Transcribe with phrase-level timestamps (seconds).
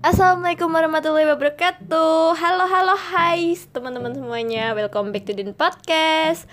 [0.00, 2.32] Assalamualaikum warahmatullahi wabarakatuh.
[2.32, 4.72] Halo halo hai teman-teman semuanya.
[4.72, 6.48] Welcome back to Din Podcast.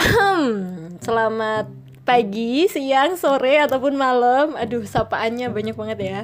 [1.04, 1.68] Selamat
[2.08, 4.56] pagi, siang, sore, ataupun malam.
[4.56, 6.20] Aduh sapaannya banyak banget ya.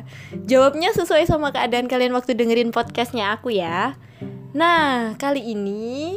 [0.48, 4.00] Jawabnya sesuai sama keadaan kalian waktu dengerin podcastnya aku ya.
[4.56, 6.16] Nah kali ini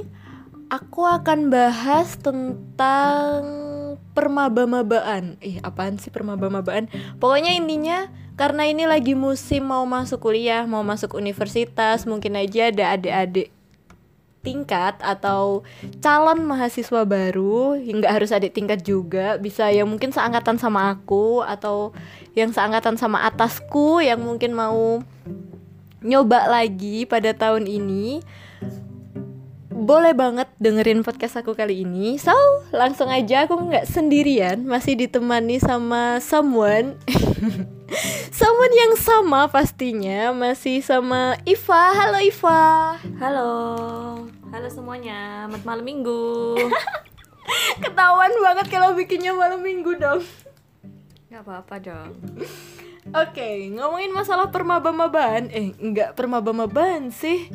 [0.66, 3.45] Aku akan bahas tentang
[4.18, 5.38] permaba-mabaan.
[5.38, 6.90] Ih apaan sih permaba-mabaan?
[7.22, 12.95] Pokoknya intinya karena ini lagi musim mau masuk kuliah, mau masuk universitas, mungkin aja ada
[12.95, 13.49] adik-adik
[14.45, 15.66] tingkat atau
[16.03, 21.95] calon mahasiswa baru, nggak harus adik tingkat juga, bisa yang mungkin seangkatan sama aku atau
[22.38, 25.02] yang seangkatan sama atasku yang mungkin mau
[26.05, 28.21] nyoba lagi pada tahun ini
[29.75, 32.15] boleh banget dengerin podcast aku kali ini.
[32.15, 32.31] So,
[32.71, 34.63] langsung aja aku nggak sendirian.
[34.63, 36.95] Masih ditemani sama someone.
[38.35, 40.32] Someone yang sama pastinya.
[40.32, 41.93] Masih sama Iva.
[41.93, 42.63] Halo Iva.
[43.21, 43.51] Halo,
[44.49, 46.57] halo semuanya, selamat malam minggu.
[47.84, 50.26] Ketahuan banget kalau bikinnya malam minggu dong.
[51.29, 52.12] Gak apa-apa dong.
[53.13, 55.54] Oke, ngomongin masalah permaba-mabaan.
[55.54, 57.48] Eh, nggak permaba-mabaan sih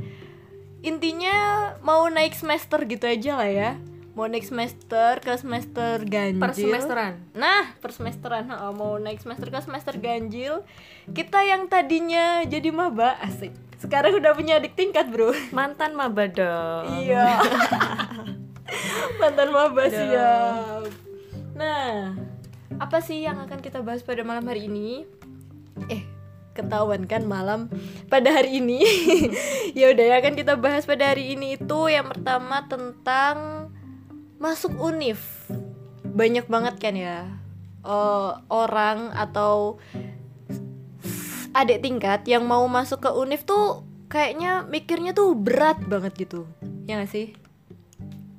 [0.81, 1.37] intinya
[1.85, 3.71] mau naik semester gitu aja lah ya.
[4.17, 6.43] Mau naik semester ke semester ganjil.
[6.43, 7.13] Per semesteran?
[7.33, 10.67] Nah per semesteran oh, mau naik semester ke semester ganjil
[11.15, 13.55] kita yang tadinya jadi maba asik.
[13.81, 15.33] Sekarang udah punya adik tingkat bro.
[15.57, 17.01] Mantan maba dong.
[17.01, 17.41] Iya.
[19.21, 20.85] Mantan maba siap.
[21.57, 22.13] Nah
[22.81, 25.05] apa sih yang akan kita bahas pada malam hari ini?
[25.89, 26.20] Eh
[26.61, 27.73] ketahuan kan malam
[28.13, 28.85] pada hari ini.
[29.79, 33.71] Ya udah ya kan kita bahas pada hari ini itu yang pertama tentang
[34.37, 35.23] masuk univ.
[36.05, 37.41] Banyak banget kan ya
[37.87, 39.79] uh, orang atau
[41.55, 46.47] adik tingkat yang mau masuk ke univ tuh kayaknya mikirnya tuh berat banget gitu.
[46.87, 47.35] Ya gak sih?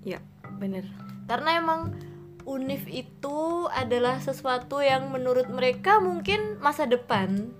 [0.03, 0.19] Ya,
[0.59, 0.83] bener.
[1.31, 1.95] Karena emang
[2.43, 7.53] univ itu adalah sesuatu yang menurut mereka mungkin masa depan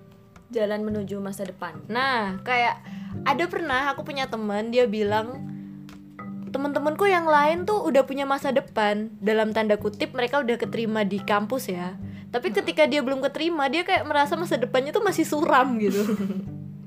[0.52, 2.78] Jalan menuju masa depan Nah, kayak
[3.24, 5.52] ada pernah aku punya teman dia bilang
[6.52, 11.16] teman-temanku yang lain tuh udah punya masa depan dalam tanda kutip mereka udah keterima di
[11.24, 11.96] kampus ya.
[12.28, 16.04] Tapi ketika dia belum keterima dia kayak merasa masa depannya tuh masih suram gitu.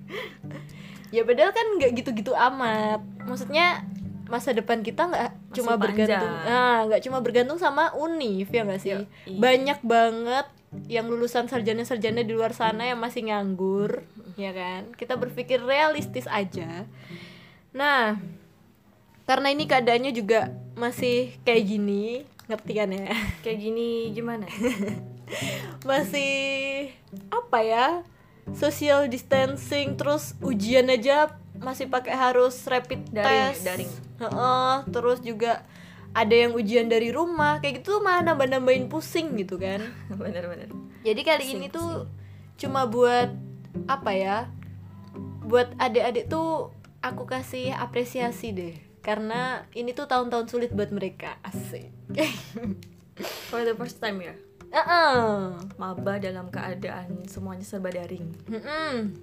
[1.16, 3.02] ya padahal kan nggak gitu-gitu amat.
[3.26, 3.82] Maksudnya
[4.30, 5.82] masa depan kita nggak cuma panjang.
[5.82, 8.92] bergantung, nah nggak cuma bergantung sama univ ya nggak sih?
[8.94, 9.38] Yo, iya.
[9.38, 10.46] Banyak banget
[10.92, 14.04] yang lulusan sarjana-sarjana di luar sana yang masih nganggur,
[14.36, 14.92] ya kan?
[14.94, 16.86] Kita berpikir realistis aja.
[17.76, 18.20] Nah,
[19.26, 23.10] karena ini keadaannya juga masih kayak gini, ngerti kan ya?
[23.42, 24.46] Kayak gini gimana?
[25.90, 26.94] Masih
[27.34, 27.88] apa ya?
[28.54, 33.66] Social distancing terus ujian aja masih pakai harus rapid Daring, test.
[33.66, 33.92] daring.
[34.22, 35.66] Heeh, terus juga
[36.16, 39.84] ada yang ujian dari rumah kayak gitu mah nambah-nambahin pusing gitu kan.
[40.22, 40.72] Bener-bener
[41.04, 42.08] Jadi kali Pusing, ini tuh
[42.56, 43.36] cuma buat
[43.86, 44.38] apa ya?
[45.46, 46.72] Buat adik-adik tuh
[47.04, 48.76] aku kasih apresiasi deh.
[49.04, 51.38] Karena ini tuh tahun-tahun sulit buat mereka.
[51.46, 51.94] Asik.
[53.52, 54.36] For the first time ya
[54.76, 55.56] Heeh.
[55.80, 59.16] Maba dalam keadaan semuanya serba daring Mm-mm.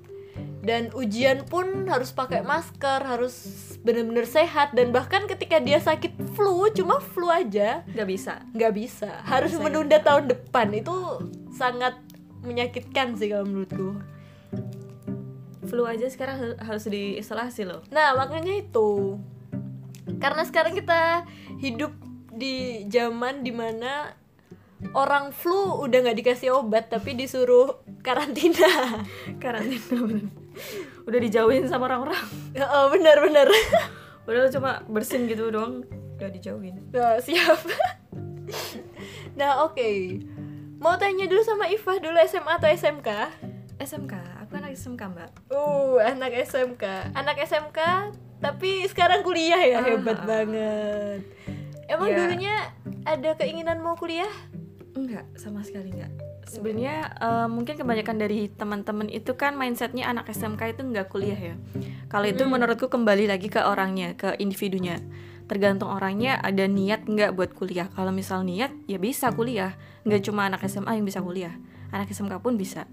[0.63, 3.35] Dan ujian pun harus pakai masker, harus
[3.83, 4.71] bener-bener sehat.
[4.79, 8.47] Dan bahkan ketika dia sakit flu, cuma flu aja Gak bisa.
[8.55, 10.71] nggak bisa, harus bisa, menunda tahun depan.
[10.71, 11.19] Itu
[11.51, 11.99] sangat
[12.47, 13.99] menyakitkan sih kalau menurutku.
[15.67, 17.83] Flu aja sekarang har- harus diisolasi loh.
[17.91, 19.19] Nah, makanya itu.
[20.19, 21.27] Karena sekarang kita
[21.59, 21.91] hidup
[22.31, 24.15] di zaman di mana
[24.91, 28.67] orang flu udah nggak dikasih obat tapi disuruh karantina.
[29.43, 30.27] Karantina bener
[31.03, 32.19] Udah dijauhin sama orang-orang
[32.59, 33.47] oh, benar benar.
[34.27, 35.87] Padahal cuma bersin gitu doang
[36.19, 37.59] Udah dijauhin Nah, siap.
[39.39, 40.19] nah, oke.
[40.79, 43.09] Mau tanya dulu sama Iva dulu SMA atau SMK?
[43.79, 46.85] SMK, aku anak SMK mbak Uh, anak SMK.
[47.15, 47.79] Anak SMK
[48.39, 49.87] tapi sekarang kuliah ya, Ah.
[49.87, 51.23] hebat banget.
[51.87, 52.19] Emang Ya.
[52.19, 52.55] dulunya
[53.03, 54.31] ada keinginan mau kuliah?
[54.93, 56.13] Enggak, sama sekali enggak.
[56.45, 61.55] Sebenarnya eh, mungkin kebanyakan dari teman-teman itu kan mindsetnya anak SMK itu enggak kuliah ya.
[62.13, 65.01] Kalau itu menurutku kembali lagi ke orangnya, ke individunya.
[65.49, 67.89] Tergantung orangnya ada niat enggak buat kuliah.
[67.97, 69.73] Kalau misal niat ya bisa kuliah.
[70.05, 71.57] Enggak cuma anak SMA yang bisa kuliah.
[71.89, 72.85] Anak SMK pun bisa.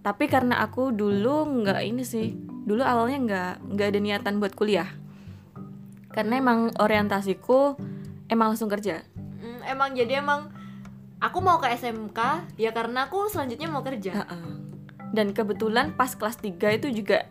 [0.00, 2.30] Tapi karena aku dulu enggak ini sih.
[2.38, 4.86] Dulu awalnya enggak enggak ada niatan buat kuliah.
[6.14, 7.74] Karena emang orientasiku
[8.30, 9.02] emang langsung kerja.
[9.18, 10.54] Hmm, emang jadi emang
[11.20, 12.18] aku mau ke SMK
[12.56, 14.24] ya karena aku selanjutnya mau kerja.
[14.24, 14.44] Heeh.
[15.10, 17.26] dan kebetulan pas kelas 3 itu juga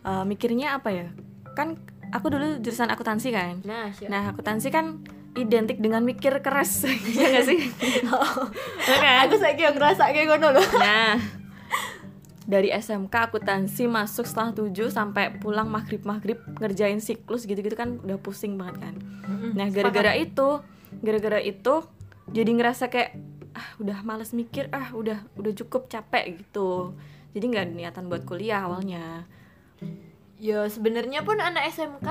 [0.00, 1.06] uh, mikirnya apa ya
[1.52, 1.76] kan
[2.08, 6.88] aku dulu jurusan akuntansi kan Nah, nah akuntansi kan identik dengan mikir keras
[7.20, 7.60] ya gak sih
[8.88, 9.28] Ya kan?
[9.28, 10.66] aku saya yang ngerasa kayak ngono loh.
[10.76, 11.16] Nah,
[12.42, 18.18] dari SMK akuntansi masuk setengah tujuh sampai pulang maghrib maghrib ngerjain siklus gitu-gitu kan udah
[18.18, 18.94] pusing banget kan.
[19.54, 20.60] Nah, gara-gara itu,
[21.00, 21.74] gara-gara itu
[22.30, 23.18] jadi ngerasa kayak
[23.52, 26.94] ah udah males mikir, ah udah udah cukup capek gitu.
[27.32, 29.26] Jadi nggak ada niatan buat kuliah awalnya.
[30.42, 32.08] Ya sebenarnya pun anak SMK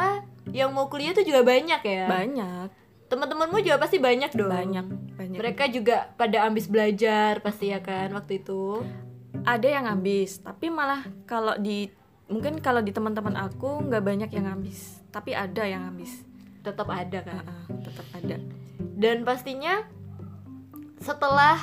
[0.56, 2.06] yang mau kuliah tuh juga banyak ya.
[2.08, 2.69] Banyak,
[3.12, 4.48] Teman-temanmu juga pasti banyak dong.
[4.48, 4.88] banyak,
[5.19, 5.36] banyak.
[5.36, 8.88] Mereka juga pada ambis belajar pasti ya kan waktu itu.
[9.44, 11.92] Ada yang habis, tapi malah kalau di
[12.31, 16.24] mungkin kalau di teman-teman aku nggak banyak yang habis, tapi ada yang habis.
[16.64, 17.44] Tetap ada kan.
[17.84, 18.40] tetap ada.
[18.80, 19.84] Dan pastinya
[21.01, 21.57] setelah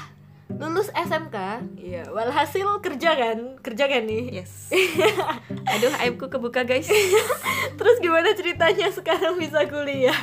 [0.49, 1.37] lulus SMK,
[1.79, 4.43] ya walhasil kerja kan, kerja kan nih.
[4.43, 4.73] Yes.
[5.77, 6.89] Aduh, aibku kebuka guys.
[7.79, 10.17] Terus gimana ceritanya sekarang bisa kuliah?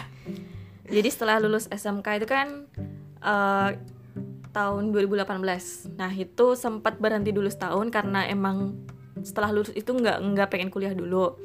[0.85, 2.67] Jadi setelah lulus SMK itu kan
[3.21, 3.69] eh,
[4.49, 5.95] tahun 2018.
[5.95, 8.75] Nah itu sempat berhenti dulu setahun karena emang
[9.21, 11.37] setelah lulus itu nggak nggak pengen kuliah dulu.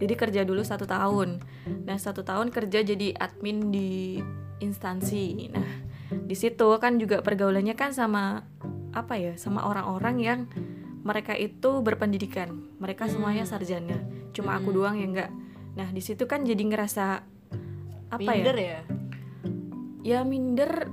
[0.00, 1.38] Jadi kerja dulu satu tahun.
[1.86, 4.18] Nah satu tahun kerja jadi admin di
[4.58, 5.52] instansi.
[5.52, 8.44] Nah di situ kan juga pergaulannya kan sama
[8.92, 10.40] apa ya sama orang-orang yang
[11.02, 12.78] mereka itu berpendidikan.
[12.78, 13.98] Mereka semuanya sarjana.
[14.30, 15.30] Cuma aku doang yang enggak.
[15.74, 17.26] Nah di situ kan jadi ngerasa
[18.12, 18.44] apa ya?
[18.44, 18.80] Minder ya?
[20.02, 20.90] ya minder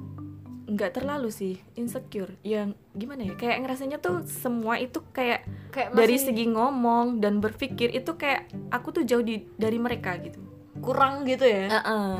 [0.69, 5.41] nggak terlalu sih insecure yang gimana ya kayak ngerasanya tuh semua itu kayak
[5.73, 10.13] Kayak dari masih segi ngomong dan berpikir itu kayak aku tuh jauh di dari mereka
[10.21, 10.37] gitu
[10.79, 11.67] kurang gitu ya?
[11.67, 12.17] Heeh.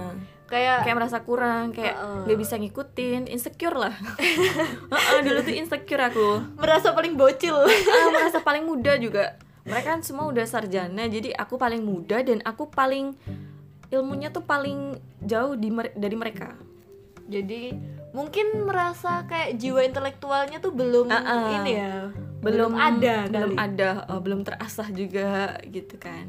[0.50, 2.22] Kayak kayak merasa kurang kayak Heeh.
[2.26, 3.94] nggak bisa ngikutin insecure lah
[4.94, 7.54] Heeh, dulu tuh insecure aku merasa paling bocil.
[7.56, 12.42] Ah, merasa paling muda juga mereka kan semua udah sarjana jadi aku paling muda dan
[12.42, 13.14] aku paling
[13.88, 16.58] ilmunya tuh paling jauh di mere- dari mereka
[17.24, 17.78] Jadi
[18.10, 21.62] mungkin merasa kayak jiwa intelektualnya tuh belum Ah-ah.
[21.62, 22.10] ini ya.
[22.42, 23.66] belum, ada belum kali.
[23.70, 26.26] ada oh, belum terasah juga gitu kan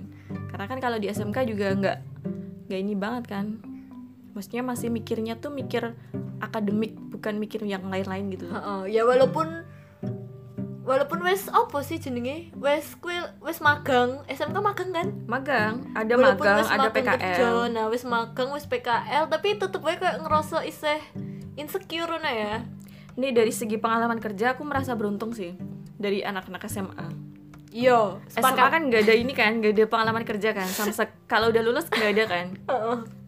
[0.53, 1.99] karena kan kalau di SMK juga nggak
[2.67, 3.47] nggak ini banget kan
[4.32, 5.94] maksudnya masih mikirnya tuh mikir
[6.41, 9.67] akademik bukan mikir yang lain-lain gitu Heeh, ya walaupun
[10.81, 12.50] walaupun wes opo sih jenenge?
[12.59, 15.09] Wes kuil wes magang, SMK magang kan?
[15.29, 19.79] magang ada walaupun magang ada magang PKL kerja, nah wes magang wes PKL tapi tetep
[19.87, 20.99] aja kayak ngerasa iseh
[21.55, 22.65] insecure nah ya.
[23.15, 25.55] ini dari segi pengalaman kerja aku merasa beruntung sih
[26.00, 27.06] dari anak-anak SMA
[27.71, 28.71] Yo, SMA sepakat.
[28.75, 32.11] kan nggak ada ini kan nggak ada pengalaman kerja kan sama kalau udah lulus nggak
[32.19, 32.47] ada kan.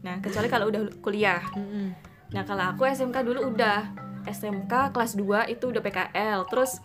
[0.02, 1.43] Nah kecuali kalau udah kuliah.
[2.32, 3.93] Nah kalau aku SMK dulu udah
[4.26, 6.78] SMK kelas 2 itu udah PKL Terus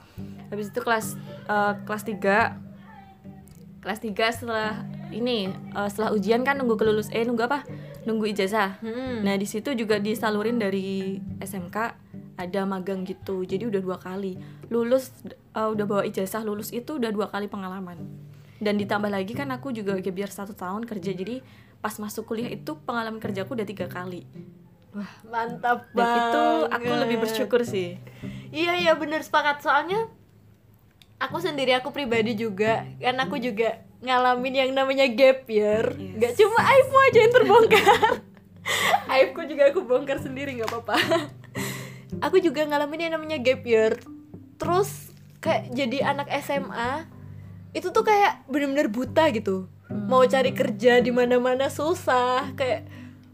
[0.49, 1.13] habis itu kelas
[1.45, 2.67] eh, kelas 3
[3.77, 4.83] Kelas 3 setelah
[5.13, 7.63] ini eh, setelah ujian kan nunggu kelulus eh nunggu apa?
[8.03, 8.79] Nunggu ijazah.
[8.83, 9.23] Hmm.
[9.23, 11.77] Nah, di situ juga disalurin dari SMK
[12.39, 13.43] ada magang gitu.
[13.43, 14.35] Jadi udah dua kali.
[14.67, 17.99] Lulus eh, udah bawa ijazah, lulus itu udah dua kali pengalaman.
[18.57, 21.13] Dan ditambah lagi kan aku juga year satu tahun kerja.
[21.13, 21.39] Jadi
[21.79, 24.25] pas masuk kuliah itu pengalaman kerjaku udah tiga kali.
[24.95, 26.21] Wah, mantap Dan banget.
[26.25, 26.43] itu
[26.73, 28.01] aku lebih bersyukur sih.
[28.49, 30.09] Iya iya bener sepakat soalnya
[31.21, 35.85] aku sendiri aku pribadi juga kan aku juga ngalamin yang namanya gap year.
[35.97, 36.17] Yes.
[36.21, 38.11] Gak cuma aibmu aja yang terbongkar.
[39.07, 40.99] Aibku juga aku bongkar sendiri nggak apa-apa.
[42.25, 43.95] aku juga ngalamin yang namanya gap year.
[44.59, 47.07] Terus kayak jadi anak SMA
[47.71, 49.71] itu tuh kayak bener-bener buta gitu.
[49.89, 52.87] Mau cari kerja di mana-mana susah kayak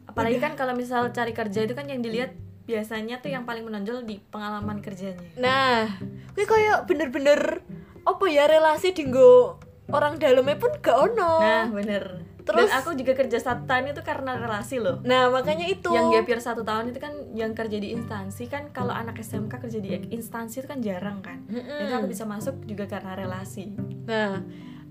[0.06, 4.06] Apalagi kan kalau misal cari kerja itu kan yang dilihat biasanya tuh yang paling menonjol
[4.06, 5.18] di pengalaman kerjanya.
[5.36, 5.90] Nah,
[6.32, 7.66] kuwi kayak bener-bener
[8.04, 9.58] apa ya relasi dinggo
[9.90, 11.42] orang dalamnya pun gak ono.
[11.42, 12.24] Nah, bener.
[12.44, 15.00] Terus- Dan aku juga kerja satu tahun itu karena relasi loh.
[15.02, 15.90] Nah, makanya itu.
[15.90, 19.54] Yang gap year satu tahun itu kan yang kerja di instansi kan kalau anak SMK
[19.58, 21.40] kerja di instansi itu kan jarang kan.
[21.48, 21.88] Mm-mm.
[21.88, 23.72] Itu aku bisa masuk juga karena relasi.
[24.06, 24.44] Nah,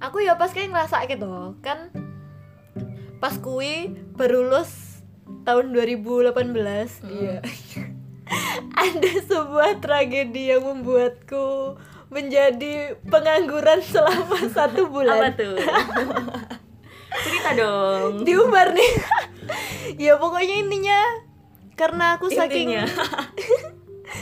[0.03, 1.95] aku ya pas kayak ngerasa gitu kan
[3.23, 4.99] pas kui baru lulus
[5.47, 7.39] tahun 2018 iya
[8.83, 11.79] ada sebuah tragedi yang membuatku
[12.13, 15.57] menjadi pengangguran selama satu Apa bulan tuh?
[17.13, 18.21] Cerita dong.
[18.27, 18.93] diumbar nih
[19.97, 21.01] ya pokoknya intinya
[21.73, 22.85] karena aku saking.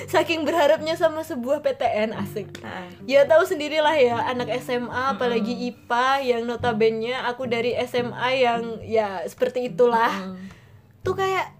[0.06, 2.61] Saking berharapnya sama sebuah PTN asik.
[2.61, 8.62] Nah, ya tahu sendirilah ya anak SMA apalagi IPA yang notabene aku dari SMA yang
[8.80, 10.11] ya seperti itulah.
[11.00, 11.56] Tuh kayak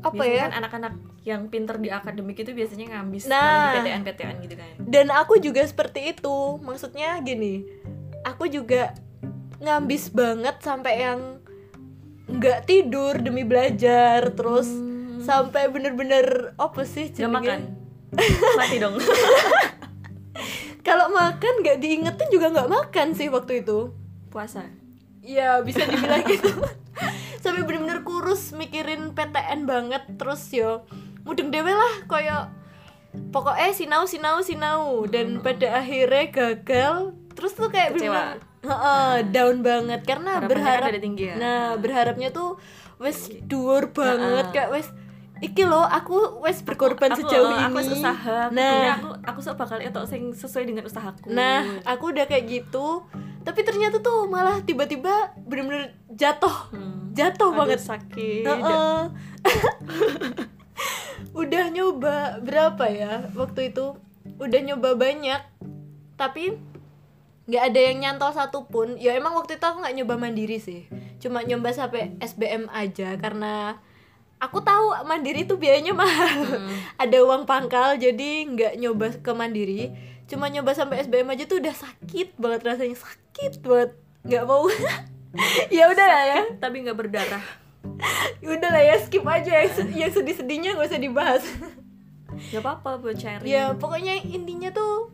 [0.00, 0.42] apa Biasanya ya?
[0.44, 3.74] kan anak-anak yang pinter di akademik itu biasanya ngambis Nah.
[3.74, 4.68] di PTN PTN gitu kan.
[4.80, 6.36] Dan aku juga seperti itu.
[6.58, 7.62] Maksudnya gini
[8.22, 8.94] aku juga
[9.58, 11.20] ngambis banget sampai yang
[12.24, 14.91] nggak tidur demi belajar terus Hmm.
[15.22, 17.60] Sampai bener-bener apa sih Gak makan?
[18.58, 18.98] Mati dong.
[20.86, 23.94] Kalau makan nggak diingetin juga nggak makan sih waktu itu.
[24.28, 24.66] Puasa?
[25.22, 26.50] Iya bisa dibilang gitu.
[27.42, 30.86] Sampai bener-bener kurus mikirin PTN banget Terus yo
[31.22, 32.50] mudeng dewe lah koyo
[33.30, 35.06] Pokoknya sinau sinau sinau.
[35.06, 38.36] Dan pada akhirnya gagal Terus tuh kayak Kecewa.
[38.36, 40.00] bener-bener heeh, down banget.
[40.06, 41.34] Karena berharap kan ada tinggi ya?
[41.38, 42.58] Nah berharapnya tuh
[42.98, 44.54] wes dhuwur banget Heeh.
[44.54, 44.86] Kayak wes
[45.42, 49.38] Iki loh aku wes berkorban aku, sejauh aku ini wis usaha Nah nah aku aku
[49.42, 53.02] sok bakal etok sing sesuai dengan usahaku Nah, aku udah kayak gitu,
[53.42, 57.10] tapi ternyata tuh malah tiba-tiba bener-bener jatuh, Hmm.
[57.10, 57.80] jatuh Aduh, banget.
[57.82, 58.98] sakit Heeh.
[61.42, 63.98] udah nyoba berapa ya waktu itu?
[64.38, 65.42] Udah nyoba banyak,
[66.14, 66.54] tapi
[67.42, 68.94] nggak ada yang nyantol satupun.
[68.94, 70.86] Ya emang waktu itu aku nggak nyoba mandiri sih,
[71.18, 73.82] cuma nyoba sampai SBM aja karena
[74.42, 76.66] aku tahu mandiri itu biayanya mahal.
[77.02, 79.94] ada uang pangkal jadi nggak nyoba ke mandiri.
[80.26, 82.98] Cuma nyoba sampai SBM aja tuh udah sakit banget rasanya.
[82.98, 83.94] Sakit banget.
[84.26, 84.66] Nggak mau.
[85.72, 86.40] Ya udah lah ya.
[86.60, 87.40] Tapi nggak berdarah.
[88.44, 89.64] Udah lah ya skip aja.
[89.64, 91.44] Yang, yang sedih-sedihnya nggak usah dibahas.
[92.52, 93.48] Nggak apa-apa buat sharing.
[93.48, 95.08] Ya pokoknya intinya tuh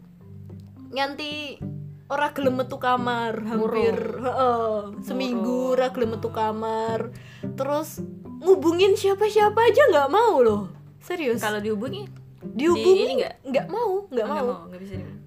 [0.91, 1.63] nganti
[2.11, 4.75] ora gelem metu kamar hampir heeh,
[5.07, 7.15] seminggu ora gelem metu kamar.
[7.55, 8.03] Terus
[8.39, 10.63] ngubungin siapa-siapa aja nggak mau loh.
[10.99, 11.39] Serius.
[11.39, 12.07] Kalau dihubungi?
[12.39, 13.35] Dihubungi di ini nggak?
[13.45, 14.59] nggak mau nggak oh, nggak mau.
[14.71, 15.19] nggak bisa di-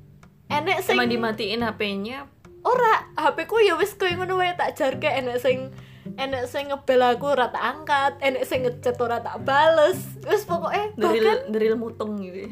[0.48, 2.18] enek sing emang dimatiin HP-nya
[2.62, 5.72] ora HP ku ya wis koyo ngono wae tak jarke enek sing
[6.14, 10.00] enek sing ngebel aku ora tak angkat enek sing ngechat ora tak bales.
[10.24, 12.50] Wis pokoknya deril bahkan deril mutung gitu ya.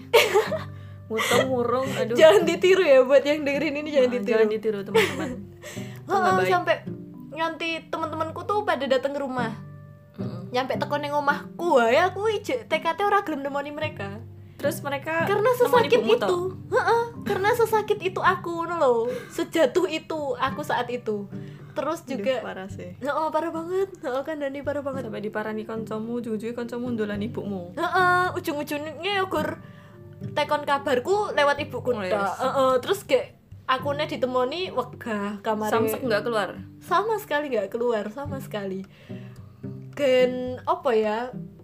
[1.10, 2.16] mutung murung aduh.
[2.16, 4.30] Jangan ditiru ya buat yang dengerin ini jangan Ah, ditiru.
[4.30, 5.30] jangan ditiru teman-teman.
[6.10, 6.50] Nggak baik.
[6.50, 6.76] sampai
[7.30, 9.54] nganti teman-temanku tuh pada datang ke rumah.
[10.50, 14.18] Nyampe teko ning omahku wae aku ije TKT ora gelem nemoni mereka.
[14.60, 16.40] Terus mereka karena sesakit itu?
[16.68, 19.00] Heeh, karena sesakit itu aku ngono loh
[19.32, 21.32] sejatuh itu aku saat itu.
[21.72, 23.00] Terus juga parah sih.
[23.08, 23.88] Oh, parah banget.
[24.04, 25.08] Oh, kan Dani parah banget.
[25.08, 27.72] sampai diparani koncomu ujung-ujungnya koncomu ndolan ibumu.
[27.80, 29.64] Heeh, ujung-ujungnya ukur
[30.36, 32.36] tekon kabarku lewat ibuku Oh, yes.
[32.44, 36.60] Heeh, terus kayak akunnya ditemoni wegah kamar samsek nggak keluar?
[36.84, 38.84] Sama sekali nggak keluar sama sekali
[40.00, 41.18] gen apa ya?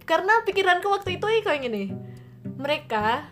[0.04, 1.96] Karena pikiranku waktu itu kayak gini.
[2.44, 3.32] Mereka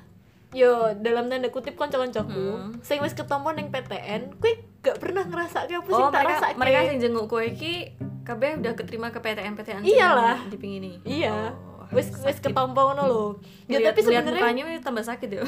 [0.53, 2.77] yo dalam tanda kutip konco-koncoku Hmm.
[2.79, 6.33] sing wis ketemu neng PTN kuwi gak pernah ngerasa kayak apa sih oh tak mereka
[6.37, 6.57] rasake.
[6.61, 7.73] mereka yang jenguk kue ki
[8.21, 10.45] kabeh udah keterima ke PTN PTN Iyalah.
[10.45, 11.57] di pingini iya.
[11.73, 13.25] Oh, wis wis ketompo ngono lho.
[13.65, 15.41] Ya tapi sebenarnya mukanya tambah sakit ya.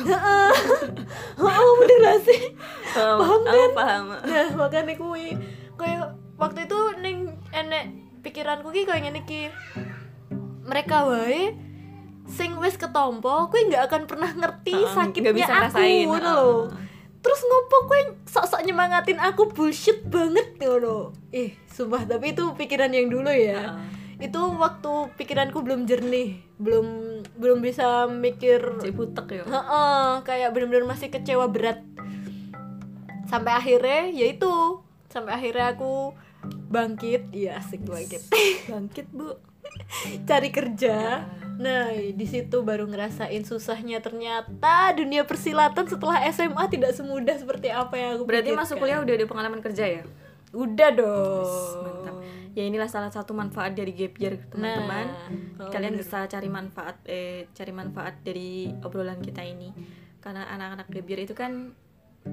[1.37, 2.41] Oh bener sih?
[2.93, 3.45] Paham.
[3.45, 3.69] Kan?
[3.77, 4.05] paham.
[4.09, 5.37] Nah makanya kuwi
[5.75, 6.01] kayak
[6.35, 7.17] waktu itu neng
[7.51, 9.53] enek pikiranku ki kayak ngene ki.
[10.65, 11.53] Mereka wae
[12.25, 15.77] sing wis ketompo kuwi nggak akan pernah ngerti Heeh, sakitnya bisa aku
[16.09, 16.37] ngono
[17.25, 21.09] terus ngopo kuwi sok-sok nyemangatin aku bullshit banget ngono.
[21.33, 23.73] Ih sumpah tapi itu pikiran yang dulu ya.
[23.73, 24.03] Heeh.
[24.15, 29.43] itu waktu pikiranku belum jernih belum belum bisa mikir butek ya?
[29.43, 31.81] Heeh, kayak bener-bener masih kecewa berat.
[33.25, 34.79] Sampai akhirnya yaitu
[35.09, 36.13] sampai akhirnya aku
[36.69, 37.31] bangkit.
[37.31, 38.21] Iya asik bangkit.
[38.71, 39.35] Bangkit bu.
[40.27, 41.25] Cari kerja.
[41.55, 47.95] Nah di situ baru ngerasain susahnya ternyata dunia persilatan setelah SMA tidak semudah seperti apa
[47.95, 48.61] yang aku berarti pikirkan.
[48.63, 50.03] masuk kuliah udah ada pengalaman kerja ya?
[50.55, 51.83] Udah dong.
[51.83, 52.15] Mantap.
[52.55, 55.11] Ya inilah salah satu manfaat dari gap year teman-teman.
[55.59, 56.07] Nah, oh, kalian bener.
[56.07, 59.75] bisa cari manfaat eh cari manfaat dari obrolan kita ini.
[60.23, 61.75] Karena anak-anak gap year itu kan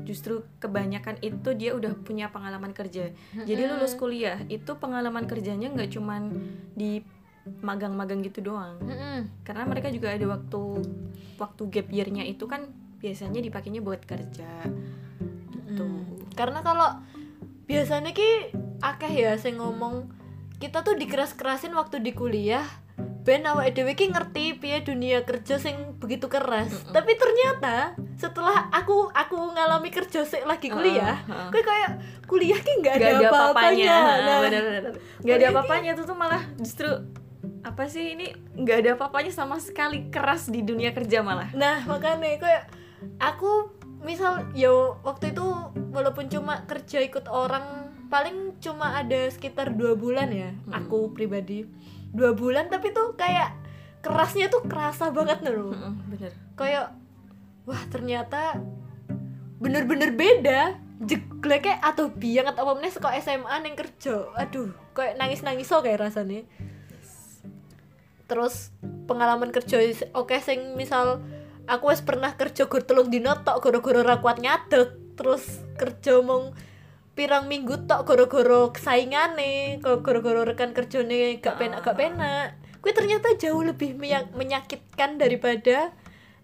[0.09, 3.13] justru kebanyakan itu dia udah punya pengalaman kerja.
[3.37, 6.33] Jadi lulus kuliah itu pengalaman kerjanya nggak cuman
[6.73, 7.05] di
[7.61, 8.81] magang-magang gitu doang.
[9.45, 10.63] Karena mereka juga ada waktu
[11.37, 12.73] waktu gap year-nya itu kan
[13.03, 14.51] biasanya dipakainya buat kerja.
[15.53, 15.85] Gitu.
[15.85, 16.31] Hmm.
[16.33, 17.03] Karena kalau
[17.69, 20.11] biasanya ki akeh ya sing ngomong
[20.59, 22.63] kita tuh dikeras-kerasin waktu di kuliah
[23.23, 26.75] ben awake dhewe ki ngerti piye dunia kerja sing begitu keras.
[26.91, 31.49] Tapi ternyata setelah aku aku ngalami kerja sik lagi kuliah, Heeh, heeh.
[31.51, 31.91] kayak kayak
[32.27, 33.95] kuliah ki nggak ada, ada apa-apanya.
[34.19, 34.63] Nah, bener
[35.23, 36.91] ada apa-apanya itu tuh malah justru
[37.63, 42.39] apa sih ini nggak ada apa-apanya sama sekali keras di dunia kerja malah Nah, makanya
[42.39, 42.65] kayak
[43.19, 43.71] aku
[44.03, 45.47] misal yo waktu itu
[45.95, 47.63] walaupun cuma kerja ikut orang
[48.11, 50.75] paling cuma ada sekitar dua bulan ya Mm.
[50.75, 51.65] aku pribadi
[52.13, 53.57] dua bulan tapi tuh kayak
[54.05, 55.73] kerasnya tuh kerasa banget nih loh
[56.11, 56.33] bener.
[56.55, 56.93] Kayak
[57.65, 58.61] wah ternyata
[59.59, 60.77] bener-bener beda.
[61.03, 64.31] Jegleknya atau biang atau apa meneh sekolah SMA neng kerja.
[64.39, 66.47] Aduh kayak nangis-nangis so kayak rasanya.
[68.31, 68.71] Terus
[69.11, 69.83] pengalaman kerja
[70.15, 71.25] oke sing misal
[71.67, 74.39] aku wes pernah kerja gur telung dino tok goro-goro ra kuat
[75.19, 76.55] terus kerja mong
[77.13, 82.57] pirang minggu tok goro-goro kok goro-goro rekan kerjane gak penak gak penak.
[82.83, 83.95] Kuwi ternyata jauh lebih
[84.35, 85.95] menyakitkan daripada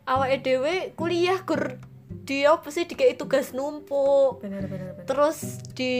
[0.06, 1.82] awake dhewe kuliah gur
[2.28, 4.44] di apa sih dikei tugas numpuk.
[4.44, 5.08] Bener bener bener.
[5.08, 5.94] Terus di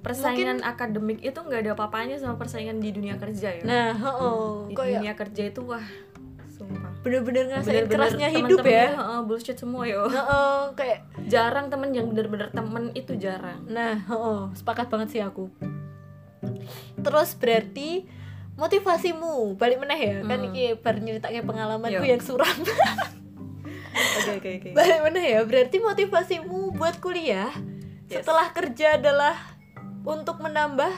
[0.00, 3.64] persaingan akademik itu nggak ada apa-apanya sama persaingan di dunia kerja ya?
[3.66, 4.70] Nah heeh.
[4.70, 5.82] Di kayak dunia kerja itu wah
[7.00, 12.08] bener-bener ngerasain Bener-bener kerasnya hidup ya heeh, bullshit semua yo heeh kayak jarang temen yang
[12.08, 15.48] bener-bener temen itu jarang Nah, oh, sepakat banget sih aku.
[16.96, 18.04] Terus berarti
[18.54, 20.48] motivasimu balik meneh ya kan Hmm.
[20.50, 22.12] iki bar nyeritaknya pengalamanku Yo.
[22.12, 22.52] yang suram
[24.20, 27.48] oke oke oke balik meneh ya berarti motivasimu buat kuliah
[28.04, 28.26] Yes.
[28.26, 29.38] setelah kerja adalah
[30.02, 30.90] untuk menambah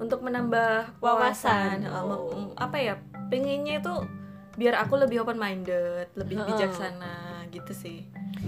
[0.00, 1.84] untuk menambah Wawasan.
[1.84, 2.56] wawasan, Oh.
[2.56, 2.94] apa ya
[3.28, 3.94] pengennya itu
[4.58, 7.98] biar aku lebih open minded lebih bijaksana gitu sih.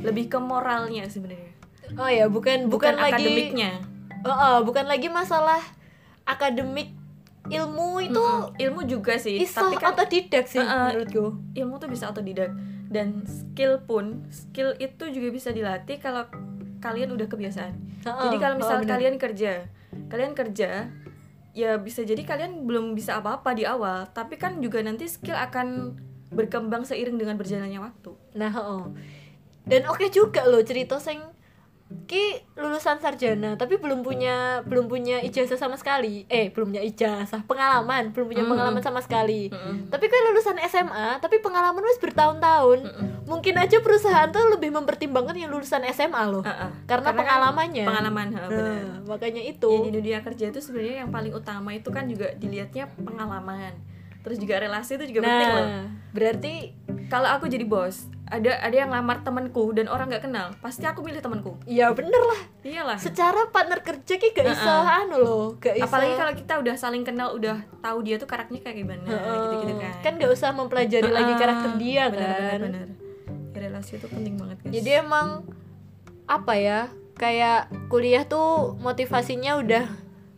[0.02, 1.54] Lebih ke moralnya sebenarnya.
[1.94, 3.72] Oh ya bukan bukan, bukan, lagi akademiknya.
[4.26, 5.62] Oh, oh, bukan lagi masalah
[6.26, 6.92] akademik
[7.48, 8.60] ilmu itu Mm-mm.
[8.60, 10.92] ilmu juga sih iso tapi kan otodidak sih Heeh.
[10.92, 11.38] menurutku.
[11.56, 12.52] Ilmu tuh bisa otodidak.
[12.90, 16.26] Dan skill pun skill itu juga bisa dilatih kalau
[16.82, 17.74] kalian udah kebiasaan.
[18.02, 18.90] Heeh, jadi kalau oh, misal bener.
[18.98, 19.52] kalian kerja
[20.10, 20.90] kalian kerja
[21.60, 25.96] ya bisa jadi kalian belum bisa apa-apa di awal tapi kan juga nanti skill akan
[26.30, 28.94] berkembang seiring dengan berjalannya waktu Nah, oh.
[29.66, 31.18] Dan oke juga loh cerita sing
[32.06, 32.22] ki
[32.54, 36.22] lulusan sarjana tapi belum punya belum punya ijazah sama sekali.
[36.26, 38.50] Eh, belum punya ijazah, pengalaman, belum punya Mm.
[38.50, 39.46] pengalaman sama sekali.
[39.46, 39.88] Mm-mm.
[39.88, 42.78] Tapi kan lulusan SMA, tapi pengalaman wis bertahun-tahun.
[42.80, 43.08] Mm-mm.
[43.26, 46.42] Mungkin aja perusahaan tuh lebih mempertimbangkan yang lulusan SMA loh.
[46.42, 46.70] Ah.
[46.84, 47.84] Karena, kan pengalamannya.
[47.84, 48.74] pengalaman ha, benar.
[48.80, 49.70] Nah, makanya Ya, itu.
[49.80, 53.74] di dunia kerja itu sebenarnya yang paling utama itu kan juga dilihatnya pengalaman
[54.20, 56.76] terus juga relasi itu juga penting loh Nah, berarti
[57.08, 61.02] kalau aku jadi bos ada ada yang lamar temanku dan orang nggak kenal pasti aku
[61.02, 62.40] milih temanku ya bener lah.
[62.62, 64.98] iyalah Secara partner kerja ki gak iso Heeh.
[65.02, 65.84] anu loh, gak iso.
[65.84, 69.34] apalagi kalau kita udah saling kenal udah tahu dia tuh karakternya kayak gimana Heeh.
[69.44, 71.40] gitu-gitu kan kan gak usah mempelajari lagi Heeh.
[71.42, 72.88] karakter dia Bener, kan bener, bener.
[73.50, 75.28] Ya, relasi itu penting banget guys jadi emang
[76.24, 76.80] apa ya
[77.18, 79.84] kayak kuliah tuh motivasinya udah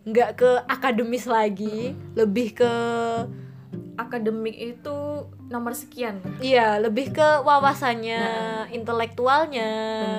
[0.02, 2.72] nggak ke akademis lagi lebih ke
[3.94, 6.24] akademik itu nomor sekian.
[6.40, 8.22] Iya lebih ke wawasannya
[8.72, 9.70] intelektualnya.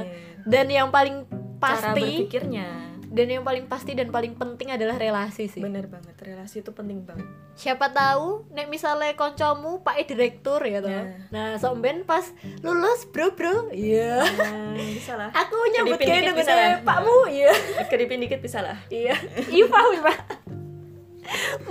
[0.05, 0.21] Bener.
[0.43, 2.67] dan yang paling cara pasti berpikirnya.
[3.13, 5.61] Dan yang paling pasti dan paling penting adalah relasi sih.
[5.61, 7.29] Bener banget relasi itu penting banget.
[7.53, 10.89] Siapa tahu nek misalnya koncomu pak direktur ya toh.
[10.89, 11.29] Nah.
[11.29, 12.25] nah somben pas
[12.65, 13.69] lulus bro bro.
[13.69, 14.17] Iya.
[14.17, 15.29] Nah, bisa lah.
[15.29, 17.53] Aku nyambut kayak dengan pakmu iya.
[17.85, 18.81] Kedipin dikit bisa lah.
[18.89, 19.13] Iya.
[19.61, 20.15] Iva Iva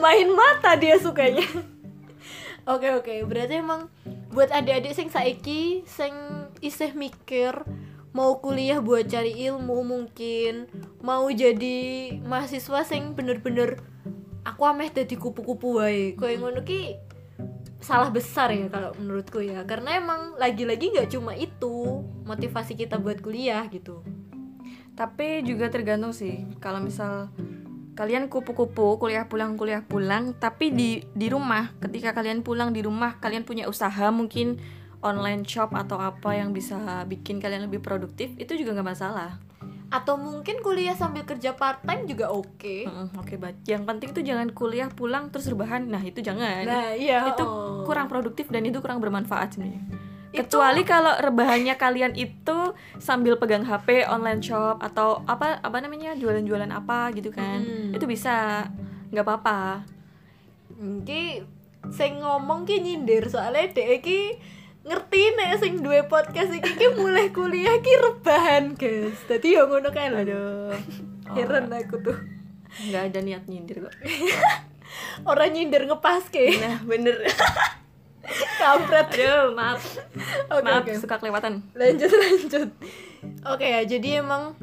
[0.01, 1.45] main mata dia sukanya
[2.67, 3.15] oke oke.
[3.27, 3.91] Berarti emang
[4.33, 6.15] buat adik-adik sing saiki sing
[6.65, 7.53] isih mikir
[8.13, 10.69] mau kuliah buat cari ilmu mungkin
[11.01, 13.81] mau jadi mahasiswa sing bener-bener
[14.45, 16.13] aku ameh dadi kupu-kupu wae.
[16.15, 16.97] Koyo ngono ki
[17.83, 19.65] salah besar ya kalau menurutku ya.
[19.67, 24.05] Karena emang lagi-lagi nggak cuma itu motivasi kita buat kuliah gitu.
[24.93, 26.47] Tapi juga tergantung sih.
[26.61, 27.33] Kalau misal
[27.93, 31.77] kalian kupu-kupu kuliah pulang kuliah pulang tapi di di rumah.
[31.79, 34.57] Ketika kalian pulang di rumah kalian punya usaha mungkin
[35.03, 39.37] online shop atau apa yang bisa bikin kalian lebih produktif itu juga nggak masalah.
[39.93, 42.89] Atau mungkin kuliah sambil kerja part time juga oke.
[42.89, 45.85] Mm-mm, oke banget yang penting tuh jangan kuliah pulang terus rebahan.
[45.85, 46.65] Nah itu jangan.
[46.65, 47.85] Nah iya itu oh.
[47.85, 54.09] kurang produktif dan itu kurang bermanfaat sebenarnya kecuali kalau rebahannya kalian itu sambil pegang HP
[54.09, 57.61] online shop atau apa apa namanya jualan-jualan apa gitu kan.
[57.61, 57.93] Hmm.
[57.93, 58.67] itu bisa.
[59.13, 59.85] Nggak apa-apa.
[61.05, 61.45] Ki
[61.93, 64.41] sing ngomong ki nyindir soalnya dek ki
[64.83, 69.21] ngerti nek sing duwe podcast iki ki mulai kuliah ki rebahan guys.
[69.29, 70.75] Tadi yo ngono lho aduh.
[71.37, 72.19] Heran aku tuh.
[72.89, 73.95] Nggak ada niat nyindir kok.
[75.31, 76.57] Orang nyindir ngepaske.
[76.57, 77.21] Nah bener
[78.57, 79.07] kampret.
[79.11, 79.83] Aduh maaf.
[80.55, 80.93] Oke maaf oke.
[80.97, 81.63] suka kelewatan.
[81.75, 82.69] Lanjut lanjut.
[83.45, 84.55] Oke ya jadi emang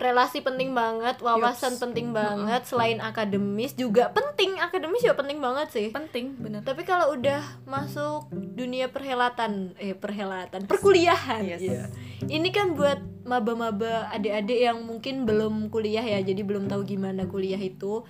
[0.00, 1.82] relasi penting banget wawasan Yups.
[1.84, 4.08] penting banget selain akademis juga.
[4.10, 5.86] Penting akademis juga penting banget sih.
[5.92, 6.64] Penting bener.
[6.64, 11.60] Tapi kalau udah masuk dunia perhelatan eh perhelatan perkuliahan Yes.
[11.60, 11.84] iya.
[12.28, 12.96] ini kan buat
[13.28, 18.00] maba-maba adik-adik yang mungkin belum kuliah ya jadi belum tahu gimana kuliah itu.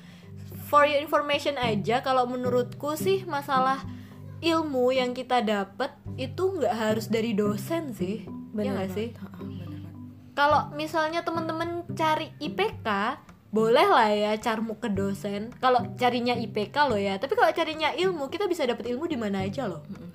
[0.70, 3.83] For your information aja kalau menurutku sih masalah
[4.40, 8.24] ilmu yang kita dapat itu nggak harus dari dosen sih
[8.57, 8.96] ya nggak banget.
[8.96, 9.92] sih Ha-ha, bener banget.
[10.33, 12.88] kalau misalnya temen-temen cari IPK
[13.50, 18.29] boleh lah ya carmu ke dosen kalau carinya IPK loh ya tapi kalau carinya ilmu
[18.29, 20.09] kita bisa dapat ilmu di mana aja loh bener.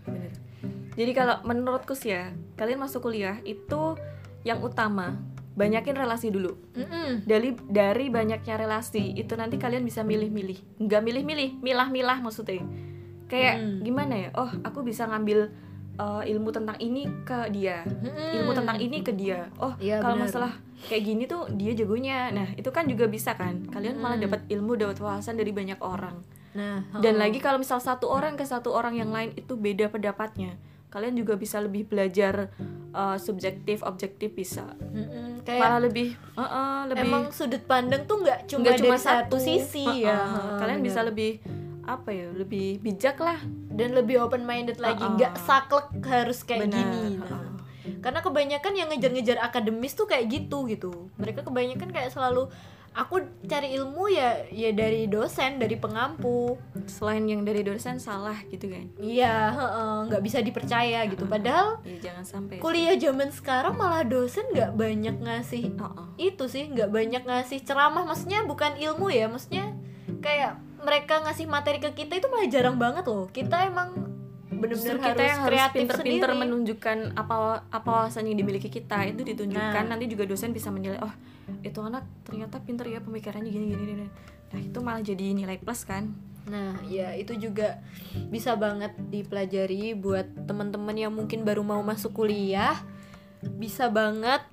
[0.96, 4.00] Jadi kalau menurutku sih ya, kalian masuk kuliah itu
[4.48, 5.20] yang utama
[5.52, 6.56] banyakin relasi dulu.
[6.72, 7.28] Mm-mm.
[7.28, 10.56] Dari dari banyaknya relasi itu nanti kalian bisa milih-milih.
[10.80, 12.64] Nggak milih-milih, milah-milah maksudnya.
[13.26, 13.80] Kayak Hmm.
[13.82, 14.30] gimana ya?
[14.34, 15.50] Oh, aku bisa ngambil
[15.96, 17.82] uh, ilmu tentang ini ke dia.
[17.84, 18.38] Mm-mm.
[18.42, 19.50] Ilmu tentang ini ke dia.
[19.58, 20.30] Oh, Iya, kalau bener.
[20.30, 20.52] masalah
[20.86, 22.30] kayak gini tuh dia jagonya.
[22.30, 23.66] Nah, itu kan juga bisa kan.
[23.68, 24.30] Kalian malah Hmm.
[24.30, 26.22] dapat ilmu, dapat wawasan dari banyak orang.
[26.54, 27.20] nah Dan oh.
[27.20, 30.56] lagi kalau misal satu orang ke satu orang yang lain itu beda pendapatnya,
[30.88, 32.48] kalian juga bisa lebih belajar
[32.96, 34.64] uh, subjektif, objektif bisa.
[35.44, 39.36] Kayak Malah lebih, uh, uh, lebih emang sudut pandang tuh nggak cuma nggak dari satu
[39.36, 41.44] sisi Uh, ya uh, kalian bisa lebih
[41.86, 43.38] apa ya, lebih bijak lah.
[43.70, 45.16] dan lebih open minded lagi Uh-uh.
[45.16, 47.28] nggak saklek harus kayak Benar, gini uh-uh.
[47.28, 47.52] nah.
[48.00, 52.48] karena kebanyakan yang ngejar-ngejar akademis tuh kayak gitu gitu mereka kebanyakan kayak selalu
[52.92, 56.56] aku cari ilmu ya ya dari dosen dari pengampu
[56.88, 58.88] Selain yang dari dosen salah gitu kan.
[58.96, 62.56] iya heeh, nggak bisa dipercaya gitu padahal Ya jangan sampai.
[62.58, 66.08] kuliah zaman sekarang malah dosen nggak banyak ngasih Uh, uh.
[66.16, 69.76] itu sih nggak banyak ngasih ceramah maksudnya bukan ilmu ya maksudnya
[70.22, 73.26] kayak mereka ngasih materi ke kita itu malah jarang banget loh.
[73.34, 74.16] Kita emang
[74.56, 77.36] Justru bener-bener kita harus yang kreatif pinter-pinter menunjukkan apa
[77.68, 79.04] apa wawasan yang dimiliki kita.
[79.10, 79.84] Itu ditunjukkan.
[79.84, 79.92] Nah.
[79.98, 81.14] nanti juga dosen bisa menilai oh
[81.62, 84.08] itu anak ternyata pinter ya pemikirannya gini gini gini.
[84.54, 86.14] Nah itu malah jadi nilai plus kan?
[86.46, 87.82] Nah, ya itu juga
[88.30, 92.78] bisa banget dipelajari buat teman-teman yang mungkin baru mau masuk kuliah.
[93.42, 94.46] Bisa banget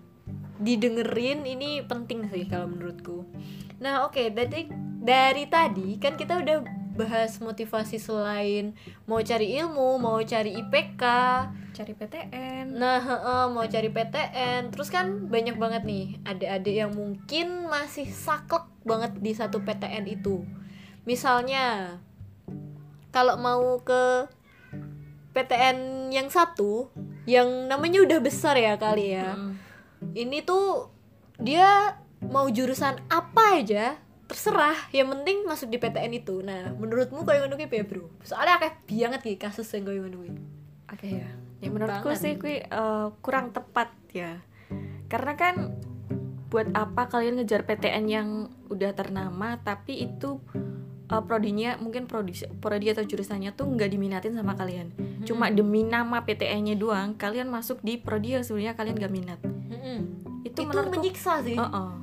[0.57, 1.45] didengerin.
[1.45, 3.29] Ini penting sih kalau menurutku.
[3.77, 6.63] Nah, oke, dari dari tadi kan kita udah
[6.93, 8.77] bahas motivasi selain
[9.09, 11.03] mau cari ilmu, mau cari IPK,
[11.73, 17.67] cari PTN Nah, heeh, mau cari PTN, terus kan banyak banget nih adik-adik yang mungkin
[17.69, 20.45] masih saklek banget di satu PTN itu.
[21.09, 21.99] Misalnya,
[23.11, 24.29] kalau mau ke
[25.33, 26.93] PTN yang satu,
[27.25, 29.37] yang namanya udah besar ya kali ya.
[29.37, 29.55] Mm.
[30.13, 30.93] Ini tuh
[31.41, 33.99] dia mau jurusan apa aja
[34.33, 36.41] terserah yang penting masuk di PTN itu.
[36.41, 38.09] Nah menurutmu kayak ngono ki piye, bro?
[38.25, 40.33] Soalnya akeh banget ki kasus yang kayak ngono ki.
[40.89, 41.29] oke ya.
[41.61, 44.41] Ya menurutku sih kui eh, kurang tepat ya.
[45.13, 45.77] Karena kan
[46.49, 48.29] buat apa kalian ngejar PTN yang
[48.73, 50.41] udah ternama tapi itu
[51.13, 54.97] eh, prodinya mungkin prodi prodi atau jurusannya tuh nggak diminatin sama kalian.
[55.29, 59.39] Cuma demi nama PTN-nya doang kalian masuk di prodi yang sebenarnya kalian gak minat.
[59.45, 60.01] Mm-mm.
[60.43, 61.55] itu, itu menurutku menyiksa sih.
[61.55, 62.01] Uh-uh.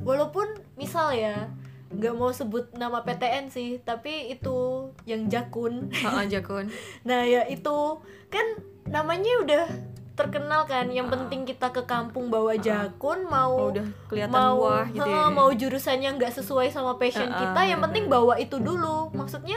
[0.00, 0.48] walaupun
[0.80, 1.52] misal ya
[1.90, 4.56] nggak mau sebut nama PTN sih tapi itu
[5.04, 5.90] yang jakun.
[5.90, 6.70] Uh-uh, Jakun.
[7.04, 7.98] Nah ya itu.
[8.26, 8.46] Kan
[8.86, 9.64] namanya udah
[10.12, 11.16] terkenal kan yang Ah.
[11.16, 15.26] penting kita ke kampung bawa jakun mau Oh, udah kelihatan mau wah gitu ya.
[15.28, 19.08] mau jurusannya nggak sesuai sama passion Ah, ah, kita yang penting bawa itu dulu.
[19.10, 19.56] Maksudnya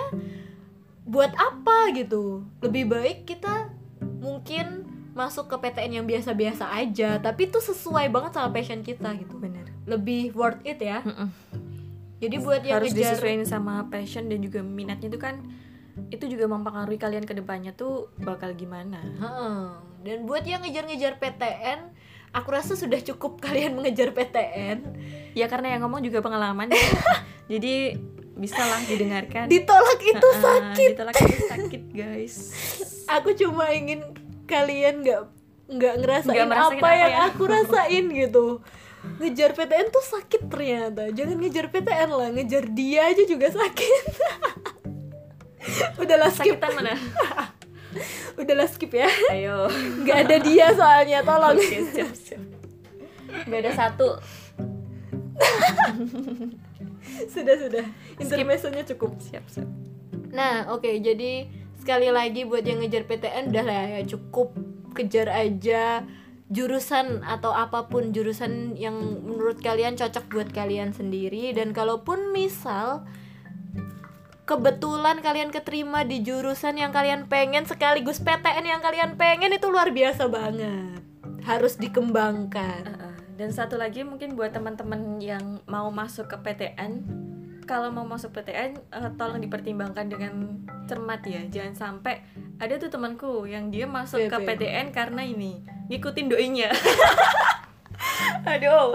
[1.03, 2.41] buat apa gitu?
[2.59, 3.69] Lebih baik kita
[4.17, 9.35] mungkin masuk ke PTN yang biasa-biasa aja tapi itu sesuai banget sama passion kita gitu.
[9.35, 9.67] Bener.
[9.83, 11.03] Lebih worth it ya.
[11.03, 11.29] Mm-mm.
[12.23, 15.43] Jadi buat yang harus ngejar disesuaikan sama passion dan juga minatnya itu kan
[16.09, 19.03] itu juga mempengaruhi kalian ke depannya tuh bakal gimana.
[19.03, 19.61] Heeh.
[20.03, 21.79] dan buat yang ngejar-ngejar PTN
[22.33, 24.79] aku rasa sudah cukup kalian mengejar PTN
[25.37, 26.71] ya karena yang ngomong juga pengalaman.
[26.71, 26.81] Ya.
[27.59, 27.99] jadi
[28.33, 29.45] bisa lah didengarkan.
[29.45, 30.89] Ditolak itu sakit.
[30.97, 32.35] ditolak itu sakit guys.
[33.05, 34.01] Aku cuma ingin
[34.49, 35.42] kalian nggak
[35.73, 37.21] nggak ngerasain Nggak merasain apa, apa yang ya.
[37.29, 38.45] aku rasain gitu.
[39.19, 41.03] Ngejar PTN tuh sakit ternyata.
[41.11, 44.05] Jangan ngejar PTN lah ngejar dia aja juga sakit.
[46.01, 46.59] Udahlah skip.
[46.59, 46.93] sakitan mana
[48.41, 49.07] udahlah skip ya.
[49.31, 49.69] Ayo.
[50.03, 51.55] Nggak ada dia soalnya tolong.
[51.55, 52.41] Oke siap siap.
[53.49, 54.17] Beda satu.
[57.33, 57.85] Sudah sudah.
[58.17, 59.19] Intermezzonya cukup.
[59.21, 59.69] Siap siap.
[60.33, 61.45] Nah, oke, jadi
[61.77, 64.55] sekali lagi buat yang ngejar PTN udah lah ya cukup
[64.93, 66.05] kejar aja
[66.53, 68.93] jurusan atau apa pun jurusan yang
[69.25, 73.07] menurut kalian cocok buat kalian sendiri dan kalaupun misal
[74.43, 79.89] kebetulan kalian keterima di jurusan yang kalian pengen sekaligus PTN yang kalian pengen itu luar
[79.89, 80.99] biasa banget.
[81.43, 83.01] Harus dikembangkan.
[83.33, 87.01] Dan satu lagi mungkin buat teman-teman yang mau masuk ke PTN
[87.63, 91.41] kalau mau masuk PTN eh, tolong dipertimbangkan dengan cermat ya.
[91.49, 92.23] Jangan sampai
[92.59, 94.47] ada tuh temanku yang dia masuk ke PP.
[94.67, 96.69] PTN karena ini ngikutin doinya.
[98.51, 98.91] Aduh.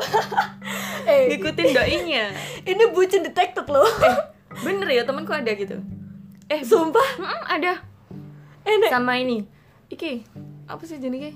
[1.08, 2.28] Eh, ngikutin doinya.
[2.68, 3.88] Ini bucin detected loh.
[4.60, 5.80] bener ya temanku ada gitu.
[6.52, 7.80] Eh Sumpah, mm, ada.
[8.68, 8.90] Enek.
[8.92, 9.48] sama ini.
[9.88, 10.28] Iki
[10.68, 11.32] apa sih jenenge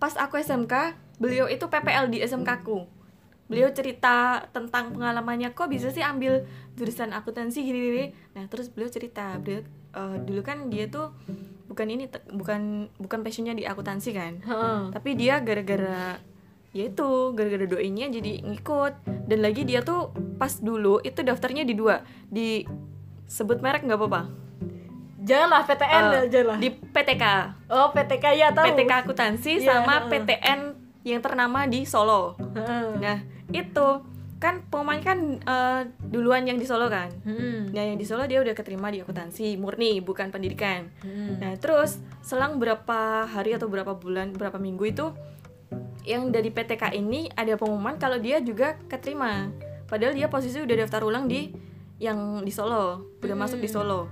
[0.00, 2.88] pas aku SMK beliau itu PPL di SMK ku
[3.46, 4.14] beliau cerita
[4.48, 9.62] tentang pengalamannya kok bisa sih ambil jurusan akuntansi gini gini nah terus beliau cerita beliau
[9.92, 11.14] eh, dulu kan dia tuh
[11.66, 12.60] bukan ini bukan
[12.96, 14.80] bukan passionnya di akuntansi kan Heeh.
[14.90, 16.18] tapi dia gara-gara
[16.70, 21.72] ya itu gara-gara doinya jadi ngikut dan lagi dia tuh pas dulu itu daftarnya di
[21.72, 22.66] dua di
[23.24, 24.22] sebut merek nggak apa-apa
[25.18, 26.58] Janganlah PTN Eh, janganlah.
[26.60, 27.24] di PTK
[27.66, 28.62] Oh, PTK ya tahu.
[28.64, 30.06] PTK akuntansi Iya, sama.
[30.06, 30.60] PTN
[31.02, 32.34] yang ternama di Solo
[32.96, 33.18] nah
[33.50, 33.88] itu
[34.36, 37.72] kan pemain kan eh, duluan yang di Solo kan Hmm.
[37.72, 41.40] nah yang di Solo dia udah keterima di akuntansi murni bukan pendidikan Hmm.
[41.40, 45.06] Nah, terus selang berapa hari atau berapa bulan, berapa minggu itu
[46.02, 49.50] yang dari PTK ini ada pengumuman kalau dia juga keterima.
[49.86, 51.50] Padahal dia posisi udah daftar ulang di
[51.98, 54.06] yang di Solo, udah masuk di Solo.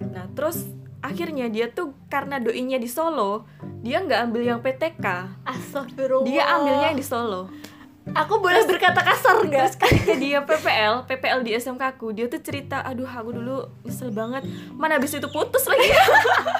[0.00, 0.64] Nah, terus
[1.00, 3.44] akhirnya dia tuh karena doinya di Solo,
[3.82, 5.04] dia nggak ambil yang PTK.
[5.44, 6.24] Astagfirullah.
[6.24, 7.52] Dia ambilnya yang di Solo.
[8.12, 9.80] Aku boleh berkata kasar Terus nggak?
[9.80, 14.44] ketika dia PPL, PPL di SMK aku, dia tuh cerita, aduh aku dulu nyesel banget,
[14.76, 15.88] mana habis itu putus lagi.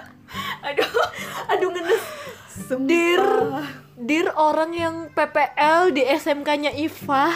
[0.72, 0.88] aduh,
[1.52, 2.04] Aduh ngenes.
[2.88, 3.24] Dir,
[4.00, 7.34] dir orang yang PPL di SMK-nya Iva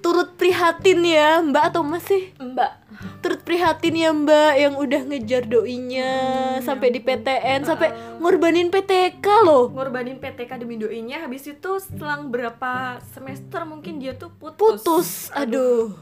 [0.00, 2.32] turut prihatin ya Mbak atau Mas sih?
[2.36, 2.72] Mbak,
[3.20, 6.10] Turut prihatin ya Mbak yang udah ngejar doinya
[6.60, 9.72] sampai di PTN sampai ngorbanin PTK loh.
[9.72, 15.10] ngorbanin PTK demi doinya habis itu selang berapa semester mungkin dia tuh putus Putus.
[15.32, 15.92] Aduh.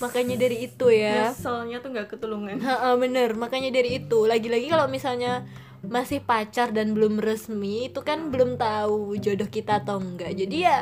[0.00, 1.28] Makanya dari itu ya.
[1.28, 5.44] nyeselnya tuh nggak ketulungan Heeh, bener makanya dari itu lagi-lagi kalau misalnya
[5.80, 10.78] masih pacar dan belum resmi itu kan belum tahu jodoh kita atau enggak jadi ya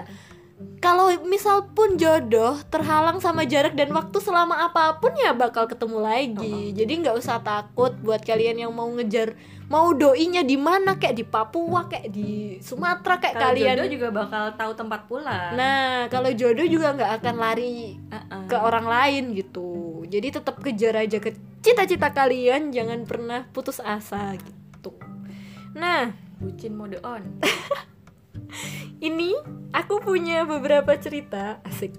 [0.82, 5.98] kalau misal pun jodoh terhalang sama jarak dan waktu selama apa pun ya bakal ketemu
[6.02, 6.74] lagi.
[6.74, 9.38] Jadi nggak usah takut buat kalian yang mau ngejar
[9.70, 13.74] mau doinya di mana kayak di Papua kayak di Sumatera kayak kalau kalian.
[13.78, 15.50] jodoh juga bakal tahu tempat pulang.
[15.54, 18.46] Nah kalau jodoh juga nggak akan lari Uh-uh.
[18.50, 20.02] ke orang lain gitu.
[20.10, 24.90] Jadi tetap kejar aja ke cita-cita kalian jangan pernah putus asa gitu.
[25.78, 26.26] Nah.
[26.38, 27.42] Bucin mode on
[28.98, 29.34] ini
[29.70, 31.94] aku punya beberapa cerita asik.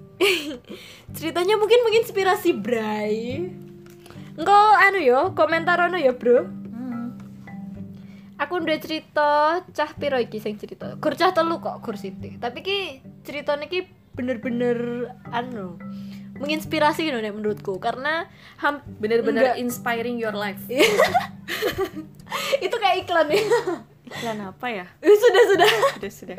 [1.16, 3.48] Ceritanya mungkin menginspirasi Bray.
[4.36, 6.48] Engko anu yo komentar ono ya bro.
[8.40, 10.96] Aku udah cerita cah piro iki sing cerita?
[10.96, 12.78] Kur cah telu kok kur siti tapi ki
[13.20, 13.84] ceritanya ki
[14.16, 15.76] bener-bener anu
[16.40, 17.76] menginspirasi gitu nek menurutku.
[17.76, 18.24] Karena
[18.64, 20.64] ham bener-bener inspiring your life.
[22.64, 23.44] Itu kayak iklan ya
[24.10, 24.86] iklan apa ya?
[25.02, 25.70] Eh, sudah sudah.
[25.94, 26.38] Sudah sudah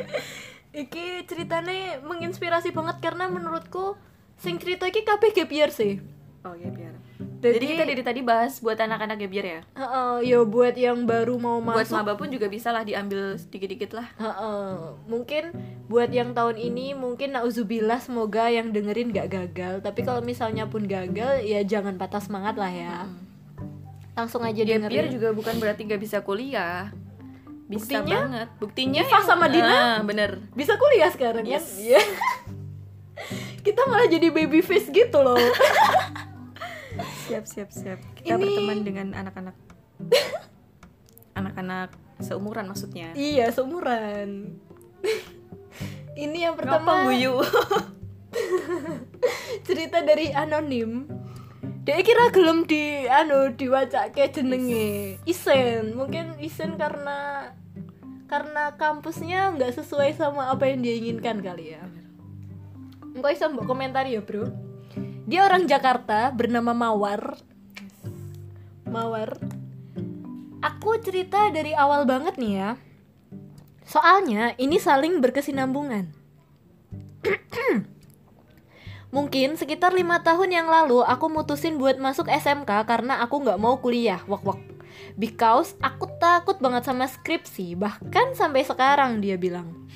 [0.71, 3.99] iki ceritanya menginspirasi banget karena menurutku
[4.35, 5.99] sing cerita iki kabeh gap year sih.
[6.41, 6.95] Oh ya biar
[7.37, 9.61] Jadi- jadi kita dari tadi bahas buat anak-anak gebiar ya?
[9.75, 11.93] Heeh, ya buat yang baru mau buat masuk.
[11.93, 14.07] maba pun juga bisa lah diambil sedikit-dikit lah.
[14.15, 14.69] Heeh,
[15.05, 15.53] mungkin
[15.85, 19.81] buat yang tahun ini mungkin nauzubillah semoga yang dengerin gak gagal.
[19.81, 23.05] Tapi kalau misalnya pun gagal ya jangan patah semangat lah ya.
[24.13, 25.13] Langsung aja Gap year dengerin.
[25.13, 26.89] juga bukan berarti gak bisa kuliah
[27.71, 28.17] bisa Buktinya?
[28.27, 28.47] banget.
[28.59, 29.71] Buktinya Ifah sama Dina?
[29.71, 30.43] Ah, bener.
[30.51, 31.55] Bisa kuliah sekarang kan?
[31.55, 31.79] Yes.
[31.79, 32.03] Iya.
[33.65, 35.39] kita malah jadi baby face gitu loh.
[37.31, 37.99] Siap siap siap.
[38.19, 39.55] Kita Ini- berteman dengan anak-anak.
[41.39, 43.15] Anak-anak seumuran maksudnya.
[43.15, 44.59] Iya seumuran.
[46.13, 47.07] Ini yang pertama.
[47.07, 47.39] Guyu.
[49.63, 51.07] Cerita dari anonim.
[51.81, 55.17] Dia kira gelem di anu diwacake jenenge.
[55.23, 55.95] Isen.
[55.95, 57.49] Mungkin Isen karena
[58.31, 61.83] karena kampusnya nggak sesuai sama apa yang dia inginkan kali ya.
[63.11, 64.47] Engkau bisa mbok komentar ya bro.
[65.27, 67.35] Dia orang Jakarta bernama Mawar.
[68.87, 69.35] Mawar.
[70.63, 72.71] Aku cerita dari awal banget nih ya.
[73.83, 76.15] Soalnya ini saling berkesinambungan.
[79.15, 83.75] Mungkin sekitar lima tahun yang lalu aku mutusin buat masuk SMK karena aku nggak mau
[83.83, 84.70] kuliah, wak wak.
[85.15, 89.87] Because aku takut banget sama skripsi, bahkan sampai sekarang dia bilang.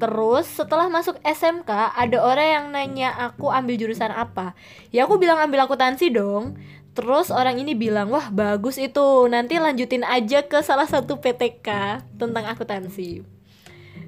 [0.00, 4.52] Terus setelah masuk SMK ada orang yang nanya aku ambil jurusan apa.
[4.90, 6.58] Ya aku bilang ambil akuntansi dong.
[6.94, 12.46] Terus orang ini bilang, wah bagus itu, nanti lanjutin aja ke salah satu PTK tentang
[12.46, 13.34] akuntansi.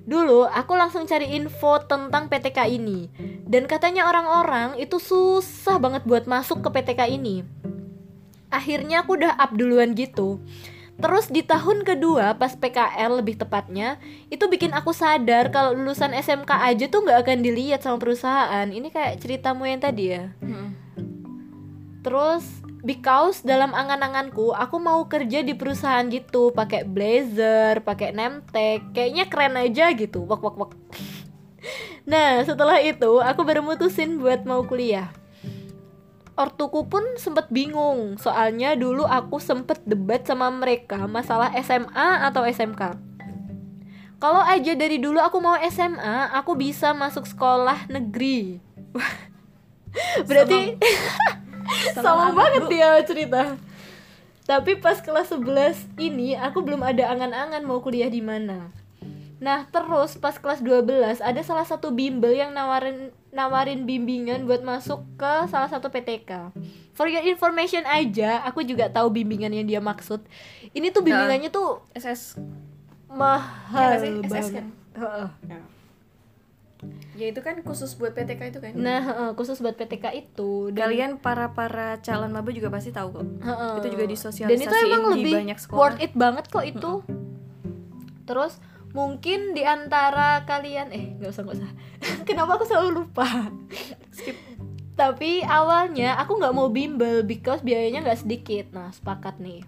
[0.06, 3.10] Dulu aku langsung cari info tentang PTK ini
[3.42, 7.42] Dan katanya orang-orang itu susah banget buat masuk ke PTK ini
[8.48, 10.38] Akhirnya aku udah up duluan gitu.
[10.96, 14.00] Terus di tahun kedua pas PKL lebih tepatnya
[14.32, 18.66] Itu bikin aku sadar kalau lulusan SMK aja tuh nggak akan dilihat sama perusahaan.
[18.68, 20.32] Ini kayak ceritamu yang tadi ya.
[22.00, 28.94] Terus because dalam angan-anganku aku mau kerja di perusahaan gitu pakai blazer pakai name tag
[28.94, 30.72] kayaknya keren aja gitu wak wak wak.
[32.06, 35.10] Nah setelah itu aku baru mutusin buat mau kuliah
[36.36, 38.20] ortuku pun sempet bingung.
[38.20, 43.16] Soalnya dulu aku sempet debat sama mereka masalah SMA atau SMK
[44.16, 48.56] kalau aja dari dulu aku mau SMA aku bisa masuk sekolah negeri.
[50.28, 50.80] Berarti
[51.92, 53.60] sama, banget dia cerita.
[54.48, 58.72] Tapi pas kelas 11 ini aku belum ada angan-angan mau kuliah di mana.
[59.36, 65.04] Nah terus pas kelas 12 ada salah satu bimbel yang nawarin nawarin bimbingan buat masuk
[65.20, 66.56] ke salah satu PTK.
[66.96, 70.24] For your information aja, aku juga tahu bimbingan yang dia maksud.
[70.72, 72.40] Ini tuh bimbingannya tuh SS
[73.12, 74.24] mahal Ya?
[74.24, 74.52] SS banget.
[74.56, 74.66] kan?
[74.96, 75.28] Heeh.
[77.16, 80.68] ya itu kan khusus buat PTK itu kan Nah khusus buat PTK itu.
[80.76, 83.24] Dan, kalian para para calon maba juga pasti tahu kok
[83.80, 86.92] itu juga Dan disosialisasiin itu emang di lebih banyak sekolah worth it banget kok itu.
[88.28, 88.60] Terus
[88.96, 91.72] mungkin di antara kalian eh nggak usah nggak usah.
[92.28, 93.28] Kenapa aku selalu lupa?
[94.08, 94.40] skip
[94.96, 98.72] Tapi awalnya aku nggak mau bimbel because biayanya nggak sedikit.
[98.72, 99.60] Nah sepakat nih.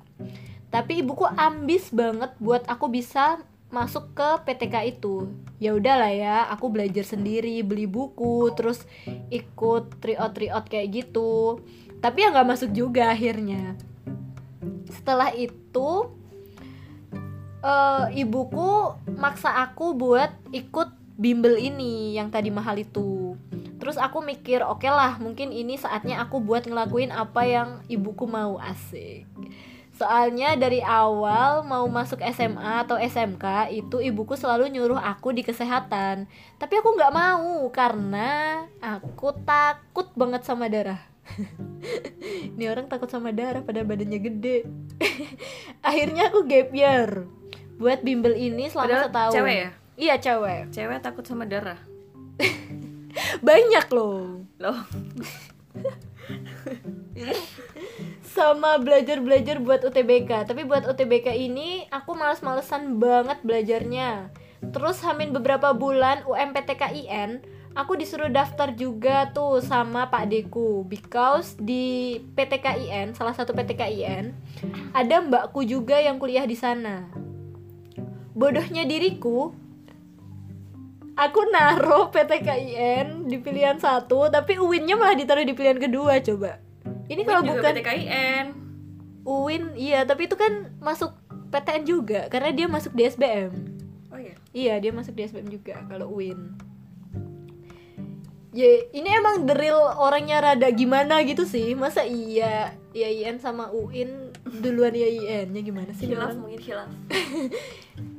[0.72, 5.28] Tapi ibuku ambis banget buat aku bisa masuk ke PTK itu.
[5.60, 8.88] Ya udahlah ya, aku belajar sendiri, beli buku, terus
[9.28, 11.60] ikut tryout tryout kayak gitu.
[12.00, 13.76] Tapi ya nggak masuk juga akhirnya.
[14.88, 16.08] Setelah itu
[17.58, 23.34] eh ibuku maksa aku buat ikut bimbel ini yang tadi mahal itu.
[23.82, 28.58] Terus aku mikir, oke lah, mungkin ini saatnya aku buat ngelakuin apa yang ibuku mau
[28.62, 29.26] asik.
[29.98, 36.30] Soalnya dari awal mau masuk SMA atau SMK itu ibuku selalu nyuruh aku di kesehatan.
[36.54, 41.02] Tapi aku nggak mau karena aku takut banget sama darah.
[42.54, 44.70] Ini orang takut sama darah padahal badannya gede.
[45.88, 47.26] Akhirnya aku gap year
[47.78, 49.32] buat bimbel ini selama Padahal setahun.
[49.34, 49.70] cewek ya?
[49.98, 50.60] Iya cewek.
[50.70, 51.78] cewek takut sama darah
[53.46, 54.42] Banyak loh.
[54.58, 54.78] loh
[58.28, 64.30] sama belajar-belajar buat UTBK tapi buat UTBK ini aku males-malesan banget belajarnya
[64.70, 67.42] terus hamin beberapa bulan UMPTKIN
[67.74, 74.30] aku disuruh daftar juga tuh sama Pak Deku because di PTKIN salah satu PTKIN
[74.92, 77.08] ada mbakku juga yang kuliah di sana
[78.38, 79.50] bodohnya diriku.
[81.18, 86.62] Aku naro PTKIN di pilihan satu tapi UIN-nya malah ditaruh di pilihan kedua coba.
[87.10, 88.68] Ini kalau bukan PTKIN
[89.28, 91.12] UIN iya tapi itu kan masuk
[91.52, 93.52] PTN juga karena dia masuk di SBM
[94.08, 94.34] oh iya?
[94.56, 96.56] Iya dia masuk di SBM juga kalau UIN
[98.56, 101.76] ya ini emang the real orangnya rada gimana gitu sih.
[101.76, 104.32] Masa iya IAIN sama UIN
[104.64, 106.08] duluan IAIN nya gimana sih?
[106.08, 106.88] Hilaf mungkin hilaf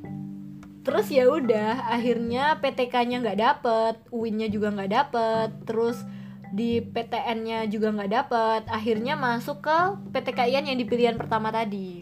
[0.90, 6.02] terus ya udah akhirnya PTK-nya nggak dapet UIN-nya juga nggak dapet terus
[6.50, 9.78] di PTN-nya juga nggak dapet akhirnya masuk ke
[10.10, 12.02] PTKIN yang di pilihan pertama tadi.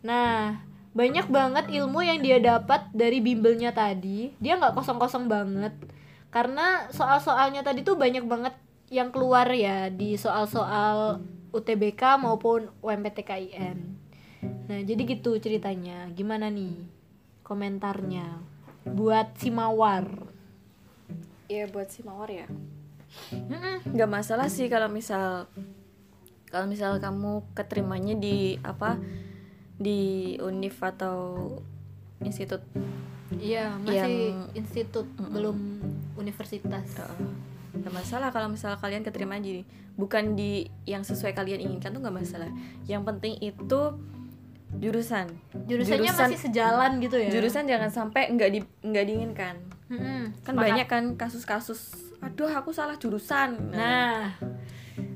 [0.00, 0.64] Nah
[0.96, 4.32] banyak banget ilmu yang dia dapat dari bimbelnya tadi.
[4.40, 5.76] Dia nggak kosong-kosong banget.
[6.32, 8.56] Karena soal-soalnya tadi tuh banyak banget
[8.88, 11.20] yang keluar ya di soal-soal
[11.52, 13.98] UTBK maupun UMPTKIN
[14.66, 16.10] nah jadi gitu ceritanya.
[16.14, 16.95] Gimana nih
[17.46, 18.42] komentarnya.
[18.82, 20.26] Buat si mawar.
[21.46, 22.46] Iya buat si mawar ya.
[23.86, 25.46] Nggak masalah sih kalau misal
[26.50, 28.98] kalau misal kamu keterimanya di apa
[29.78, 31.46] di univ atau
[32.18, 32.62] institut
[33.36, 35.82] Iya, masih Yang- institut, belum
[36.14, 36.86] universitas.
[36.94, 37.10] eh,
[37.74, 39.66] nggak masalah kalau misal kalian keterima aja nih.
[39.96, 42.52] bukan di yang sesuai kalian inginkan tuh nggak masalah.
[42.84, 43.80] Yang penting itu
[44.78, 45.26] jurusan
[45.64, 47.30] Jurusannya jurusan- masih sejalan gitu ya.
[47.30, 49.54] jurusan jangan sampai nggak di nggak diinginkan
[49.86, 54.34] Mm-mm, kan banyak kan kasus-kasus aduh aku salah jurusan Nah,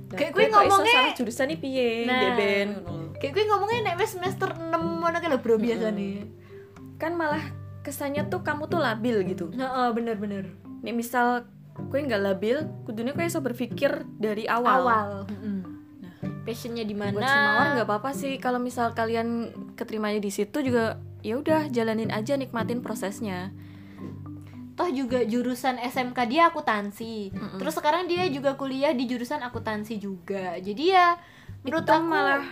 [0.06, 2.18] Nah, kayak gue ngomongnya- salah jurusan nih piye Nah.
[2.20, 2.68] deben
[3.16, 6.24] kayak gue ngomongnya nek semester 6 mana kan bro biasa nih.
[6.96, 7.40] kan malah
[7.80, 10.50] kesannya tuh kamu tuh labil gitu Nah, oh, bener-bener.
[10.80, 15.10] nih misal gue nggak labil kudunya gue bisa berpikir dari awal, Awal.
[15.26, 15.58] Mm-mm.
[16.46, 17.14] Passionnya di mana?
[17.14, 21.68] buat si mawar nggak apa-apa sih kalau misal kalian keterimanya di situ juga ya udah
[21.68, 23.52] jalanin aja nikmatin prosesnya
[24.80, 27.36] Toh juga jurusan SMK dia akuntansi.
[27.36, 27.60] Mm-mm.
[27.60, 30.56] Terus sekarang dia juga kuliah di jurusan akuntansi juga.
[30.56, 31.20] Jadi ya
[31.60, 32.42] menurut itu aku malah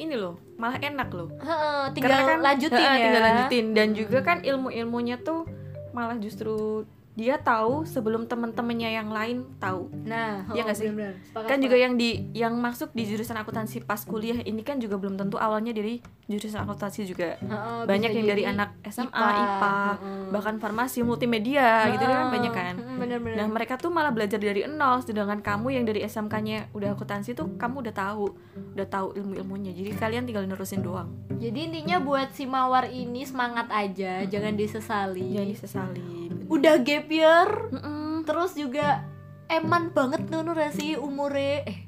[0.00, 3.04] ini loh malah enak loh heeh, tinggal Karena kan lanjutin Heeh, ya.
[3.04, 5.44] tinggal lanjutin dan juga kan ilmu ilmunya tuh
[5.92, 6.82] malah justru
[7.14, 10.86] dia tahu sebelum teman-temannya yang lain tahu Nah, oh, nggak sih?
[10.86, 11.14] bener-bener.
[11.24, 14.94] Sepakat, kan juga yang di yang masuk di jurusan akuntansi pas kuliah ini kan juga
[14.94, 19.74] belum tentu awalnya dari jurusan akuntansi juga Heeh, banyak yang dari anak SMA, IPA, IPA,
[19.94, 20.24] heeh.
[20.28, 22.74] bahkan farmasi, multimedia gitu kan banyak kan.
[22.76, 23.36] mm, bener-bener.
[23.36, 27.54] Nah mereka tuh malah belajar dari nol, sedangkan kamu yang dari SMK-nya udah akuntansi tuh
[27.54, 28.26] kamu udah tahu,
[28.74, 29.70] udah tahu ilmu-ilmunya.
[29.70, 35.30] Jadi kalian tinggal nerusin doang, Jadi intinya buat si Mawar ini semangat aja, jangan disesali.
[35.30, 36.02] jangan disesali.
[36.44, 38.22] Udah gap year, Mm-mm.
[38.28, 39.04] terus juga
[39.48, 41.64] eman banget Nunu sih umure?
[41.66, 41.78] Eh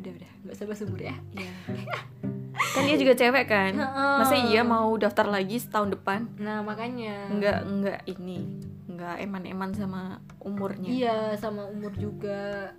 [0.00, 0.30] udah udah.
[0.44, 1.14] Nggak usah bahas umur ya.
[1.36, 1.52] Iya.
[2.54, 4.14] kan dia juga cewek kan, Heeh.
[4.18, 6.26] masa iya mau daftar lagi setahun depan?
[6.38, 7.26] nah makanya.
[7.30, 8.46] Enggak, enggak ini,
[8.90, 10.90] enggak eman-eman sama umurnya.
[10.90, 12.74] iya sama umur juga.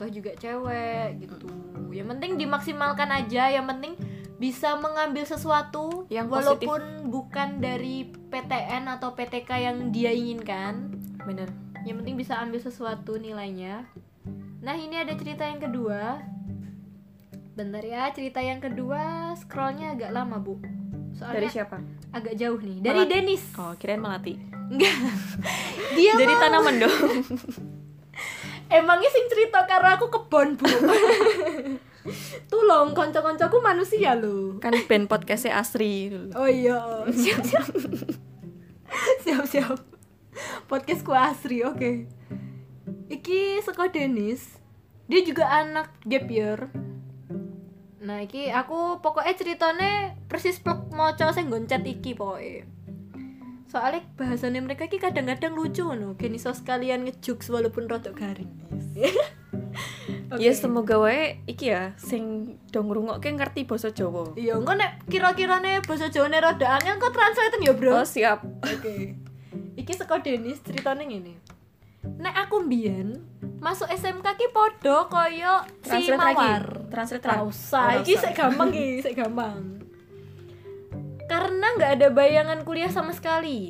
[0.00, 1.34] Toh juga cewek gitu.
[1.92, 3.52] Yang penting dimaksimalkan aja.
[3.52, 3.92] Yang penting
[4.38, 10.97] bisa mengambil sesuatu Yang walaupun bukan dari PTN atau PTK yang dia inginkan
[11.28, 11.48] Bener.
[11.84, 13.84] yang penting bisa ambil sesuatu nilainya.
[14.58, 16.18] Nah ini ada cerita yang kedua.
[17.52, 20.56] Bentar ya cerita yang kedua scrollnya agak lama bu.
[21.12, 21.76] Soalnya Dari siapa?
[22.10, 22.78] agak jauh nih.
[22.80, 23.12] Dari Melati.
[23.12, 23.42] Denis.
[23.54, 24.34] Oh, kirain melati.
[24.68, 24.94] enggak.
[25.96, 26.96] Dia Dari mah- tanaman dong.
[28.70, 30.64] emangnya sing cerita karena aku kebon bu?
[32.50, 36.08] Tolong konco-koncoku manusia loh kan band podcastnya Asri.
[36.32, 37.04] Oh iya.
[37.06, 37.66] Siap siap.
[39.20, 39.76] Siap siap
[40.66, 42.06] podcastku asri oke
[43.08, 44.58] iki seko Denis
[45.08, 46.68] dia juga anak gap year
[47.98, 49.92] nah iki aku pokoknya ceritanya
[50.28, 52.64] persis plek moco sing goncet iki pokoknya
[53.68, 58.48] soalnya bahasannya mereka iki kadang-kadang lucu no gini so sekalian ngejokes walaupun rotok garing
[60.28, 60.44] Oke.
[60.44, 64.36] Ya semoga wae iki ya sing dong ngrungokke ngerti basa Jawa.
[64.36, 68.44] iya engko nek kira-kirane bahasa Jawa nih rada angel kok translate ya bro Oh, siap.
[68.60, 69.16] Oke.
[69.76, 71.38] Iki saka Denis ceritanya ngene.
[72.18, 73.20] Nek aku mbiyen
[73.58, 76.38] masuk SMK ki podo koyo si Translate lagi.
[76.38, 76.64] Mawar.
[76.88, 77.44] Translate Ra lagi.
[77.50, 79.82] usah, iki sik gampang iki, sik gampang.
[81.28, 83.68] Karena nggak ada bayangan kuliah sama sekali.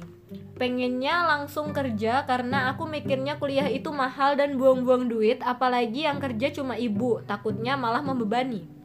[0.58, 6.50] Pengennya langsung kerja karena aku mikirnya kuliah itu mahal dan buang-buang duit, apalagi yang kerja
[6.50, 8.77] cuma ibu, takutnya malah membebani.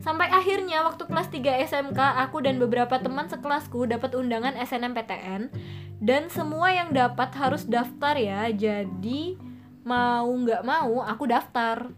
[0.00, 5.52] Sampai akhirnya waktu kelas 3 SMK aku dan beberapa teman sekelasku dapat undangan SNMPTN
[6.00, 8.48] dan semua yang dapat harus daftar ya.
[8.48, 9.36] Jadi
[9.84, 11.92] mau nggak mau aku daftar.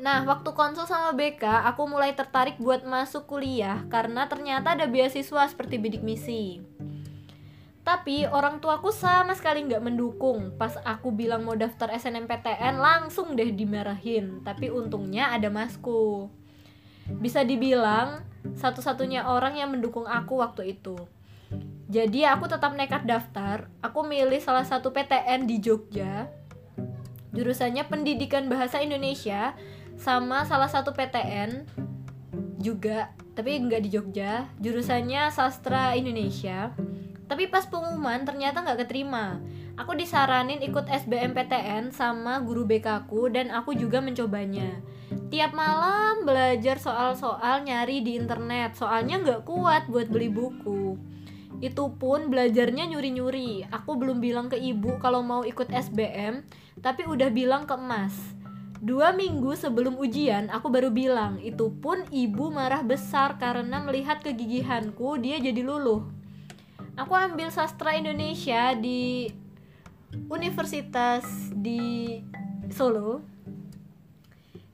[0.00, 5.44] Nah, waktu konsul sama BK, aku mulai tertarik buat masuk kuliah karena ternyata ada beasiswa
[5.44, 6.64] seperti bidik misi.
[7.84, 10.56] Tapi orang tuaku sama sekali nggak mendukung.
[10.56, 14.40] Pas aku bilang mau daftar SNMPTN, langsung deh dimarahin.
[14.40, 16.30] Tapi untungnya ada masku.
[17.18, 18.22] Bisa dibilang
[18.54, 20.96] satu-satunya orang yang mendukung aku waktu itu.
[21.90, 23.66] Jadi aku tetap nekat daftar.
[23.82, 26.30] Aku milih salah satu PTN di Jogja.
[27.34, 29.58] Jurusannya Pendidikan Bahasa Indonesia
[29.98, 31.66] sama salah satu PTN
[32.62, 34.46] juga, tapi nggak di Jogja.
[34.62, 36.70] Jurusannya Sastra Indonesia.
[37.26, 39.42] Tapi pas pengumuman ternyata nggak keterima.
[39.74, 44.78] Aku disaranin ikut SBMPTN sama guru BK ku dan aku juga mencobanya.
[45.30, 50.98] Tiap malam belajar soal-soal nyari di internet, soalnya nggak kuat buat beli buku.
[51.62, 53.70] Itu pun belajarnya nyuri-nyuri.
[53.70, 56.42] Aku belum bilang ke ibu kalau mau ikut SBM,
[56.82, 58.10] tapi udah bilang ke emas.
[58.82, 61.38] Dua minggu sebelum ujian, aku baru bilang.
[61.38, 66.10] Itu pun ibu marah besar karena melihat kegigihanku, dia jadi luluh.
[66.98, 69.30] Aku ambil sastra Indonesia di
[70.26, 71.22] universitas
[71.54, 72.18] di
[72.74, 73.29] Solo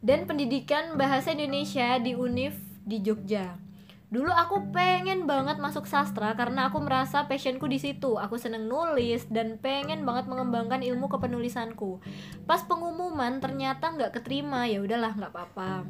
[0.07, 2.55] dan pendidikan bahasa Indonesia di Univ
[2.87, 3.59] di Jogja.
[4.07, 8.15] Dulu aku pengen banget masuk sastra karena aku merasa passionku di situ.
[8.15, 11.99] Aku seneng nulis dan pengen banget mengembangkan ilmu kepenulisanku.
[12.47, 15.83] Pas pengumuman ternyata nggak keterima, ya udahlah nggak apa-apa.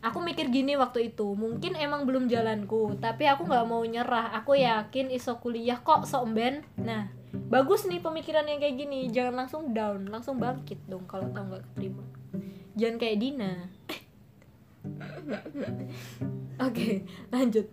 [0.00, 4.32] Aku mikir gini waktu itu, mungkin emang belum jalanku, tapi aku nggak mau nyerah.
[4.40, 6.64] Aku yakin iso kuliah kok sok ben.
[6.80, 9.08] Nah, bagus nih pemikiran yang kayak gini.
[9.12, 12.04] Jangan langsung down, langsung bangkit dong kalau tahu nggak keterima.
[12.78, 13.52] Jangan kayak Dina.
[16.66, 17.66] Oke, lanjut.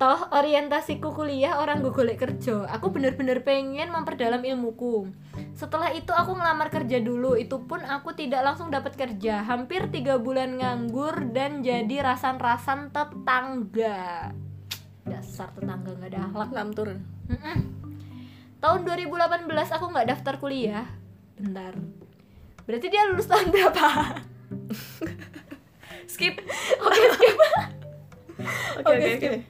[0.00, 2.64] Toh orientasiku kuliah orang gue golek kerja.
[2.72, 5.12] Aku bener-bener pengen memperdalam ilmuku.
[5.52, 7.36] Setelah itu aku ngelamar kerja dulu.
[7.36, 9.44] Itu pun aku tidak langsung dapat kerja.
[9.44, 14.32] Hampir tiga bulan nganggur dan jadi rasan-rasan tetangga.
[15.04, 16.48] Dasar tetangga nggak ada akhlak.
[16.56, 16.98] Lam turun.
[18.60, 20.84] Tahun 2018 aku nggak daftar kuliah.
[21.40, 21.72] Bentar.
[22.68, 23.88] Berarti dia lulus tahun berapa?
[26.12, 26.36] Skip.
[26.84, 27.36] Oke, skip.
[28.80, 29.30] Oke oke skip.
[29.36, 29.40] oke.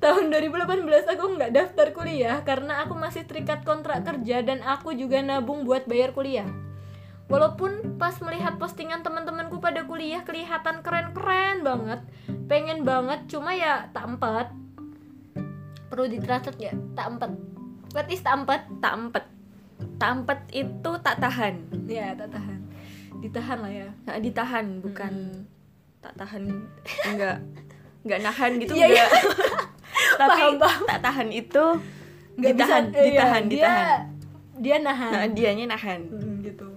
[0.00, 5.20] tahun 2018 aku nggak daftar kuliah karena aku masih terikat kontrak kerja dan aku juga
[5.20, 6.48] nabung buat bayar kuliah.
[7.28, 12.00] Walaupun pas melihat postingan teman-temanku pada kuliah kelihatan keren-keren banget,
[12.48, 14.50] pengen banget, cuma ya tak empat.
[15.92, 17.59] Perlu ditranslate ya, tak empat.
[17.90, 18.60] What is tak empat?
[18.78, 19.24] tak empet
[19.96, 22.60] tak empet itu tak tahan Ya, tak tahan.
[23.18, 23.88] Ditahan lah ya.
[24.02, 25.12] Nah, ditahan bukan
[25.98, 26.48] tak tahan
[27.06, 27.36] enggak
[28.00, 28.88] enggak nahan gitu iya.
[28.88, 29.10] enggak
[30.20, 30.82] tapi Paham, paham.
[30.86, 31.64] tak tahan itu
[32.34, 34.00] Nggak ditahan bisa, eh, iya, ditahan dia, ditahan
[34.56, 35.10] Dia nahan.
[35.10, 36.68] nah dianya nahan Hmm, gitu.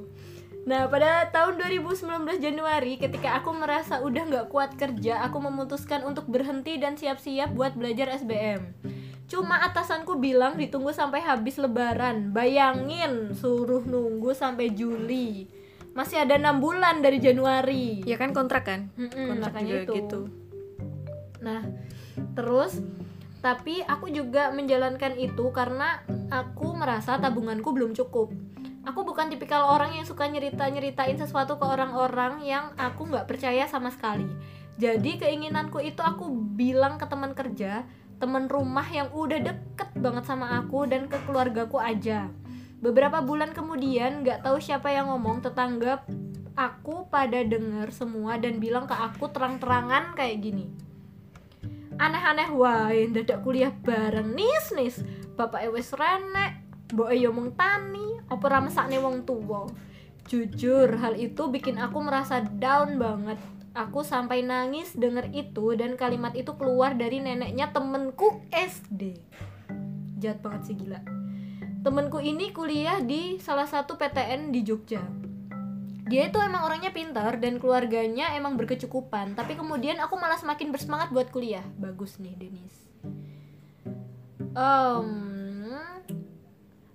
[0.64, 2.08] Nah, pada tahun 2019
[2.40, 7.76] Januari, ketika aku merasa udah nggak kuat kerja, aku memutuskan untuk berhenti dan siap-siap buat
[7.76, 8.72] belajar SBM.
[9.28, 12.30] Cuma atasanku bilang ditunggu sampai habis lebaran.
[12.36, 15.48] Bayangin, suruh nunggu sampai Juli.
[15.94, 18.02] Masih ada enam bulan dari Januari.
[18.04, 19.94] ya kan kontrak kan Mm-mm, kontrak juga itu.
[19.94, 20.22] gitu
[21.44, 21.62] Nah,
[22.34, 22.82] terus
[23.44, 26.00] tapi aku juga menjalankan itu karena
[26.32, 28.32] aku merasa tabunganku belum cukup.
[28.88, 33.92] Aku bukan tipikal orang yang suka nyerita-nyeritain sesuatu ke orang-orang yang aku nggak percaya sama
[33.92, 34.28] sekali.
[34.80, 37.84] Jadi keinginanku itu aku bilang ke teman kerja,
[38.24, 42.32] teman rumah yang udah deket banget sama aku dan ke keluargaku aja.
[42.80, 46.08] Beberapa bulan kemudian nggak tahu siapa yang ngomong tetangga
[46.56, 50.72] aku pada denger semua dan bilang ke aku terang-terangan kayak gini.
[52.00, 54.32] Aneh-aneh wae dadak kuliah bareng.
[54.32, 55.04] Nis nis.
[55.36, 56.64] Bapak wis renek.
[56.96, 58.24] Mbok yo mung tani.
[58.32, 59.68] Apa ra mesakne wong tuwa?
[60.32, 63.36] Jujur hal itu bikin aku merasa down banget
[63.74, 69.18] aku sampai nangis denger itu dan kalimat itu keluar dari neneknya temenku SD
[70.24, 71.04] jahat banget sih gila.
[71.84, 75.04] Temenku ini kuliah di salah satu PTN di Jogja.
[76.08, 81.12] Dia itu emang orangnya pintar dan keluarganya emang berkecukupan tapi kemudian aku malah semakin bersemangat
[81.12, 81.64] buat kuliah.
[81.76, 82.76] Bagus nih Denis.
[84.56, 85.12] Em,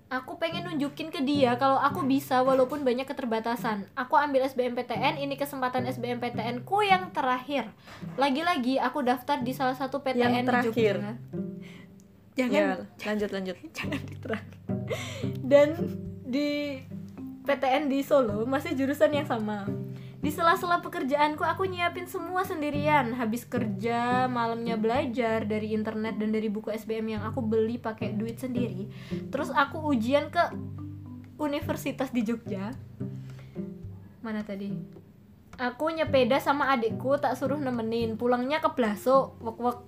[0.08, 3.88] aku pengen nunjukin ke dia kalau aku bisa walaupun banyak keterbatasan.
[3.96, 7.68] Aku ambil SBMPTN ini kesempatan SBMPTN ku yang terakhir.
[8.16, 10.94] Lagi-lagi aku daftar di salah satu PTN Yang di terakhir.
[10.96, 11.18] Jogja
[12.38, 12.66] jangan ya
[13.02, 13.56] lanjut lanjut.
[13.76, 14.46] Jangan diterang
[15.44, 15.68] dan
[16.28, 16.80] di
[17.48, 19.64] PTN di Solo masih jurusan yang sama
[20.18, 23.14] di sela-sela pekerjaanku aku nyiapin semua sendirian.
[23.14, 28.42] Habis kerja malamnya belajar dari internet dan dari buku SBM yang aku beli pakai duit
[28.42, 28.90] sendiri.
[29.30, 30.42] Terus aku ujian ke
[31.38, 32.74] universitas di Jogja.
[34.18, 34.74] Mana tadi?
[35.58, 38.18] Aku nyepeda sama adikku tak suruh nemenin.
[38.18, 39.86] Pulangnya ke Blaso wek-wek.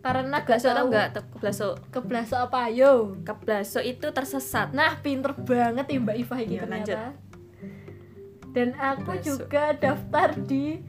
[0.00, 1.18] Karena gak tahu enggak?
[1.34, 4.70] Keblaso ke Blaso apa ayo keblaso itu tersesat.
[4.70, 7.00] Nah, pinter banget ya Mbak Iva ini Iya, ternyata.
[8.56, 9.44] Dan aku Masuk.
[9.44, 10.80] juga daftar di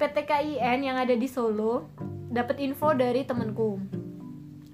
[0.00, 1.92] PTKIN yang ada di Solo,
[2.32, 3.76] dapat info dari temenku.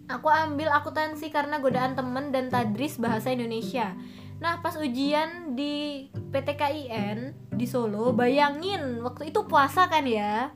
[0.07, 3.91] Aku ambil akuntansi karena godaan temen dan tadris bahasa Indonesia.
[4.39, 10.55] Nah, pas ujian di PTKIN di Solo, bayangin waktu itu puasa kan ya.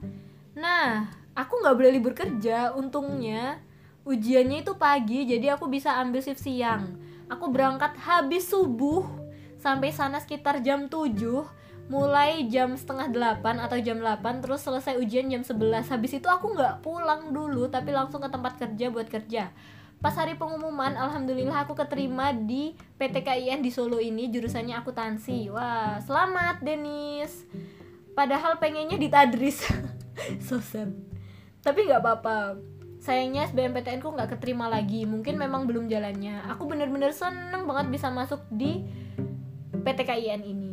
[0.55, 3.59] Nah, aku nggak boleh libur kerja, untungnya
[4.07, 6.95] ujiannya itu pagi, jadi aku bisa ambil shift siang.
[7.26, 9.03] Aku berangkat habis subuh
[9.59, 15.26] sampai sana sekitar jam 7 mulai jam setengah delapan atau jam 8 terus selesai ujian
[15.26, 19.51] jam 11 habis itu aku nggak pulang dulu tapi langsung ke tempat kerja buat kerja.
[20.03, 25.51] Pas hari pengumuman alhamdulillah aku keterima di PTKIN di Solo ini jurusannya akuntansi.
[25.55, 27.47] Wah selamat Denis.
[28.12, 29.62] Padahal pengennya di Tadris.
[30.45, 30.93] So sad.
[31.64, 32.61] Tapi nggak apa-apa.
[33.01, 35.09] Sayangnya SBMPTN ku nggak keterima lagi.
[35.09, 36.47] Mungkin memang belum jalannya.
[36.53, 38.85] Aku bener-bener seneng banget bisa masuk di
[39.72, 40.72] PTKIN ini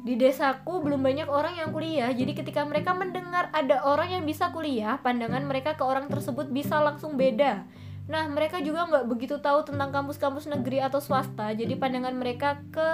[0.00, 4.48] di desaku belum banyak orang yang kuliah jadi ketika mereka mendengar ada orang yang bisa
[4.48, 7.68] kuliah pandangan mereka ke orang tersebut bisa langsung beda
[8.10, 12.88] nah mereka juga nggak begitu tahu tentang kampus-kampus negeri atau swasta jadi pandangan mereka ke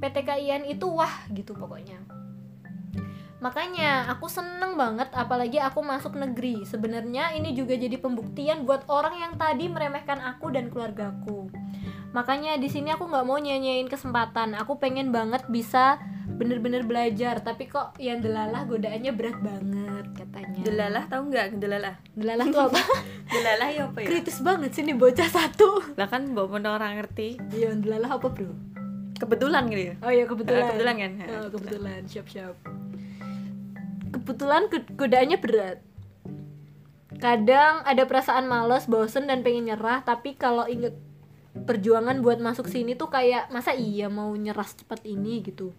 [0.00, 2.16] PTKIN itu wah gitu pokoknya
[3.36, 6.64] Makanya aku seneng banget apalagi aku masuk negeri.
[6.64, 11.52] Sebenarnya ini juga jadi pembuktian buat orang yang tadi meremehkan aku dan keluargaku.
[12.16, 14.56] Makanya di sini aku nggak mau nyanyain kesempatan.
[14.56, 16.00] Aku pengen banget bisa
[16.32, 17.38] bener-bener belajar.
[17.38, 20.60] Tapi kok yang delalah godaannya berat banget katanya.
[20.62, 22.80] delalah tahu nggak delalah Delalah tuh apa?
[23.36, 25.92] delalah ya apa ya Kritis banget sih nih bocah satu.
[25.92, 28.48] lah kan bawa orang ngerti Iya, delalah apa bro?
[29.16, 30.60] kebetulan gitu ya Oh iya kebetulan.
[30.60, 31.10] Eh, kebetulan kan?
[31.34, 32.00] Oh, kebetulan.
[32.04, 32.54] Siap-siap.
[34.08, 35.78] Kebetulan go- godaannya berat.
[37.16, 40.92] Kadang ada perasaan males, bosen dan pengen nyerah, tapi kalau inget
[41.64, 45.40] perjuangan buat masuk sini tuh kayak masa iya mau nyerah secepat ini?
[45.40, 45.72] gitu.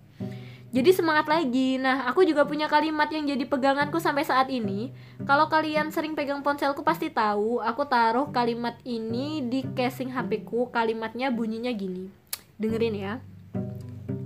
[0.73, 1.77] jadi semangat lagi.
[1.77, 4.91] Nah aku juga punya kalimat yang jadi peganganku sampai saat ini.
[5.23, 10.67] Kalau kalian sering pegang ponselku pasti tahu aku taruh kalimat ini di casing HP ku.
[10.73, 12.11] Kalimatnya bunyinya gini.
[12.59, 13.13] Dengerin ya.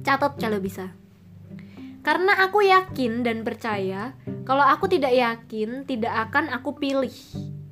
[0.02, 0.92] Catat kalau bisa.
[2.02, 7.14] Karena aku yakin dan percaya kalau aku tidak yakin tidak akan aku pilih.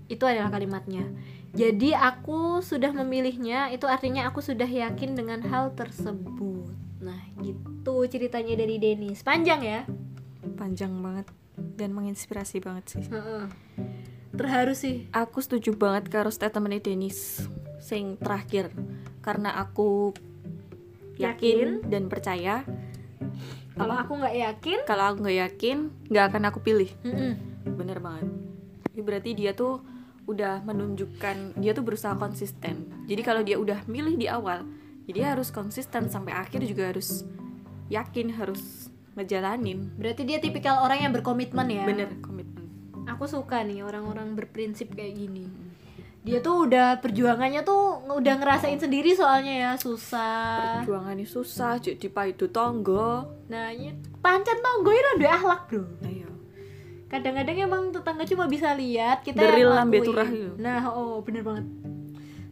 [0.06, 1.10] Itu adalah kalimatnya
[1.54, 6.72] jadi aku sudah memilihnya itu artinya aku sudah yakin dengan hal tersebut.
[7.02, 9.26] Nah gitu ceritanya dari Denis.
[9.26, 9.82] Panjang ya?
[10.60, 11.28] Panjang banget
[11.76, 13.06] dan menginspirasi banget sih.
[13.10, 13.50] Heeh.
[14.40, 15.10] terharu sih.
[15.12, 17.44] Aku setuju banget karo statement Denis
[17.82, 18.72] sing terakhir.
[19.20, 20.16] Karena aku
[21.20, 22.64] yakin, dan percaya.
[23.76, 24.80] Kalau aku nggak yakin?
[24.88, 25.78] Kalau aku nggak yakin
[26.08, 26.92] nggak akan aku pilih.
[27.04, 27.36] Mm-mm.
[27.76, 28.28] bener banget.
[28.96, 29.84] Ini berarti dia tuh
[30.30, 32.86] udah menunjukkan dia tuh berusaha konsisten.
[33.10, 34.62] Jadi kalau dia udah milih di awal
[35.10, 37.26] jadi dia harus konsisten sampai akhir juga harus
[37.90, 39.90] yakin harus ngejalanin.
[39.98, 41.82] Berarti dia tipikal orang yang berkomitmen ya?
[41.90, 42.70] Bener komitmen.
[43.10, 45.50] Aku suka nih orang-orang berprinsip kayak gini.
[46.22, 50.86] Dia tuh udah perjuangannya tuh udah ngerasain sendiri soalnya ya susah.
[50.86, 53.34] Perjuangannya susah jadi paidu tonggo.
[53.50, 55.90] Nah ini pancen tonggo ini udah akhlak bro.
[56.06, 56.29] Ayo
[57.10, 60.30] kadang-kadang emang tetangga cuma bisa lihat kita yang lambe turah
[60.62, 61.66] nah oh bener banget.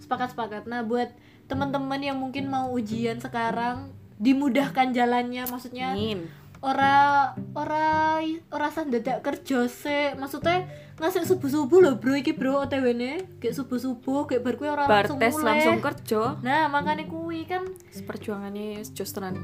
[0.02, 1.14] Sepakat sepakat nah buat
[1.46, 6.26] teman-teman yang mungkin mau ujian sekarang dimudahkan jalannya maksudnya Amin.
[6.60, 8.18] ora ora
[8.50, 10.66] ora dadak kerja sih maksudnya
[10.98, 12.18] ngasih subuh subuh loh bro.
[12.18, 15.46] Iki bro otw ne kayak subuh subuh kayak bar kuwi ora bar langsung mulai.
[15.54, 16.22] langsung kerja.
[16.42, 17.70] Nah makanya kui kan
[18.10, 19.38] perjuangannya tenan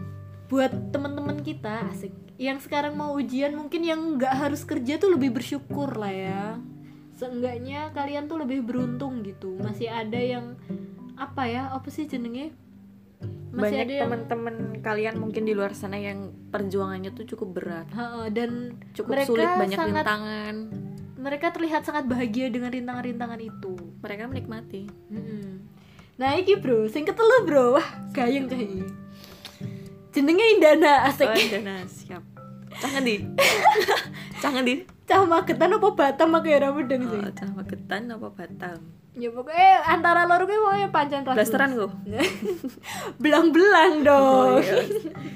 [0.53, 2.13] buat teman-teman kita asik.
[2.37, 6.61] Yang sekarang mau ujian mungkin yang nggak harus kerja tuh lebih bersyukur lah ya.
[7.17, 9.57] Seenggaknya kalian tuh lebih beruntung gitu.
[9.57, 10.53] Masih ada yang
[11.17, 12.53] apa ya apa sih jenenge
[13.53, 17.89] masih banyak ada yang teman-teman kalian mungkin di luar sana yang perjuangannya tuh cukup berat.
[18.29, 20.55] Dan cukup mereka sulit banyak sangat rintangan.
[21.17, 23.73] Mereka terlihat sangat bahagia dengan rintangan-rintangan itu.
[24.05, 24.85] Mereka menikmati.
[25.09, 25.65] Mm-mm.
[26.21, 29.01] Nah iki bro, sing ketelu bro, wah gayeng cah iki.
[30.13, 31.25] Jenenge Indana asik.
[31.25, 32.23] oh Dana siap
[32.73, 33.15] cangan di
[34.41, 37.19] cangan di Cah Magetan apa Batam aku ya mudeng sih.
[37.19, 38.79] oh, cah Magetan apa Batam
[39.13, 41.35] Ya pokoknya antara loro kuwi pokoknya pancen ras.
[41.37, 41.91] blasteran kok
[43.21, 44.57] Belang-belang dong.
[44.57, 44.81] Oh, iya.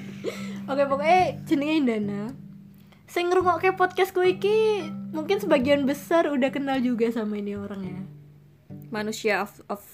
[0.70, 2.22] Oke pokoknya jenenge Indana.
[3.06, 8.02] Sing ngrungokke podcastku iki mungkin sebagian besar udah kenal juga sama ini orangnya.
[8.88, 9.84] manusia of, of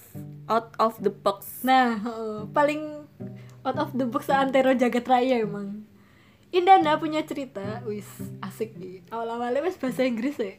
[0.46, 2.93] out of the box Nah, heeh, paling
[3.64, 5.88] out of the box antero jagat raya emang.
[6.54, 8.06] Indana punya cerita, wis
[8.38, 9.02] asik nih.
[9.10, 10.54] Awal-awalnya wis bahasa Inggris ya.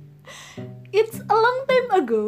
[0.96, 2.24] It's a long time ago.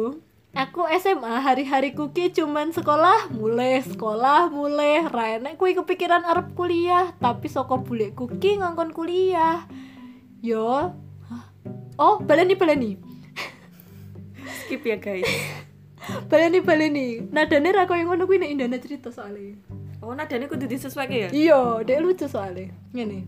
[0.57, 7.45] Aku SMA hari-hariku ki cuman sekolah mulai sekolah mulai renek kui kepikiran arep kuliah tapi
[7.45, 9.69] soko bulekku ki ngongkon kuliah
[10.41, 10.97] yo
[12.01, 12.97] oh baleni baleni
[14.65, 15.29] skip ya guys
[16.31, 19.57] baleni baleni nadane ra koyo ngono kuwi nek Indana cerita soalnya
[20.01, 22.71] oh nadanya kudu disesuaikan ya Iya, dek lucu soalnya.
[22.93, 23.27] Ngene.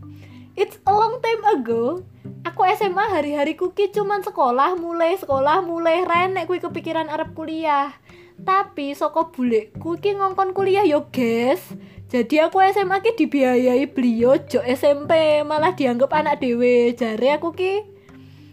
[0.59, 2.03] It's a long time ago.
[2.43, 7.95] Aku SMA hari-hariku ki cuman sekolah, mulai sekolah, mulai renek kuwi kepikiran arep kuliah.
[8.43, 11.63] Tapi saka bulekku ki ngongkon kuliah yo, guys.
[12.09, 16.91] Jadi aku SMA ki dibiayai beliau jo SMP, malah dianggap anak dewe.
[16.95, 17.73] Jare aku ki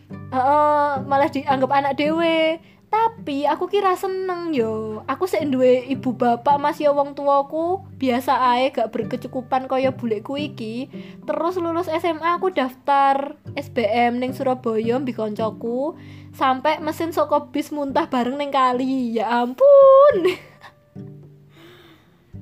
[0.06, 2.62] Heeh, malah dianggap anak dewe.
[2.86, 5.02] Tapi aku kira seneng yo.
[5.10, 10.38] Aku sik duwe ibu bapak Mas ya wong tuaku biasa ae gak berkecukupan kaya bulekku
[10.38, 10.88] iki.
[11.26, 15.98] Terus lulus SMA aku daftar SBM ning Surabaya mbek koncoku
[16.30, 19.18] sampai mesin saka bis muntah bareng ning kali.
[19.18, 20.16] Ya ampun.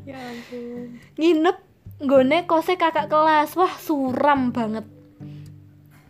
[0.09, 1.57] ya ampun Nginep
[2.05, 3.57] nggone kose kakak kelas.
[3.57, 4.94] Wah, suram banget.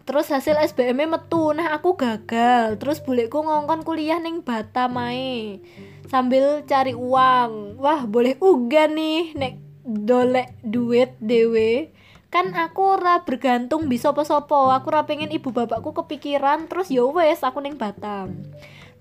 [0.05, 2.77] Terus hasil SBM-nya metu, nah aku gagal.
[2.77, 5.65] Terus bulekku ngongkon kuliah ning Batam ae.
[6.13, 7.81] Sambil cari uang.
[7.81, 11.97] Wah, boleh uga nih nek dolek duit dewe.
[12.29, 14.77] Kan aku ora bergantung bisa apa-apa.
[14.77, 18.45] Aku ora pengen ibu bapakku kepikiran terus ya wes aku ning Batam.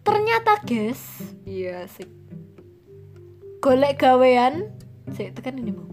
[0.08, 1.00] Ternyata, guys,
[1.44, 2.08] iya sih.
[3.64, 4.72] Golek gawean,
[5.16, 5.88] saya tekan ini mau.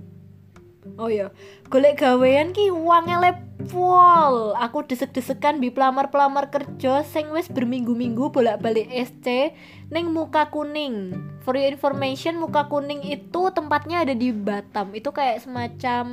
[0.98, 1.30] Oh iya,
[1.70, 4.58] golek gawean ki uangnya lepol.
[4.58, 9.54] Aku desek-desekan bi pelamar-pelamar kerja sing wis berminggu-minggu bolak-balik SC
[9.94, 11.14] ning muka kuning.
[11.46, 14.90] For your information, muka kuning itu tempatnya ada di Batam.
[14.92, 16.04] Itu kayak semacam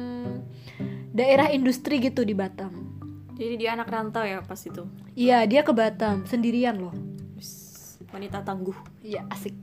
[1.12, 2.86] daerah industri gitu di Batam.
[3.38, 4.82] jadi dia anak rantau ya pas itu
[5.14, 6.94] Iya, dia ke Batam sendirian loh.
[8.10, 8.74] Wanita tangguh
[9.06, 9.54] Iya, asik.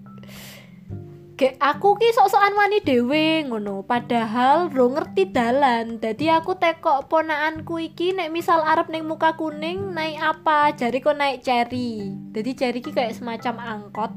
[1.35, 5.99] Kayak aku ki sok-sokan wani dhewe ngono, padahal ro ngerti dalan.
[5.99, 10.70] Dadi aku tekok ponakanku iki nek misal arep ning muka kuning naik apa?
[10.78, 12.14] Jari kok naik cherry.
[12.30, 14.14] Jadi cherry ki kayak semacam angkot.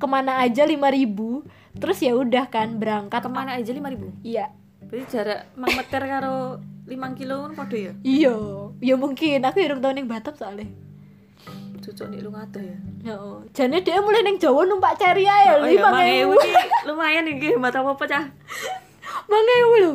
[0.00, 4.50] Ke mana aja 5000 Terus ya udah kan berangkat Ke mana aja 5000 Iya.
[4.84, 7.92] Berarti jarak mang meter karo 5 kilo kan podo ya?
[8.04, 8.36] Iya,
[8.84, 10.68] ya mungkin aku urung tau ning Batam soalnya.
[11.84, 12.76] Cucuk nih lu ngatur ya.
[13.04, 13.16] Ya,
[13.52, 16.34] jane dia mulai ning Jawa numpak cherry ae Oh iya, lima ewu.
[16.88, 18.24] lumayan iki hemat apa apa cah.
[19.28, 19.92] Mang ewu lho.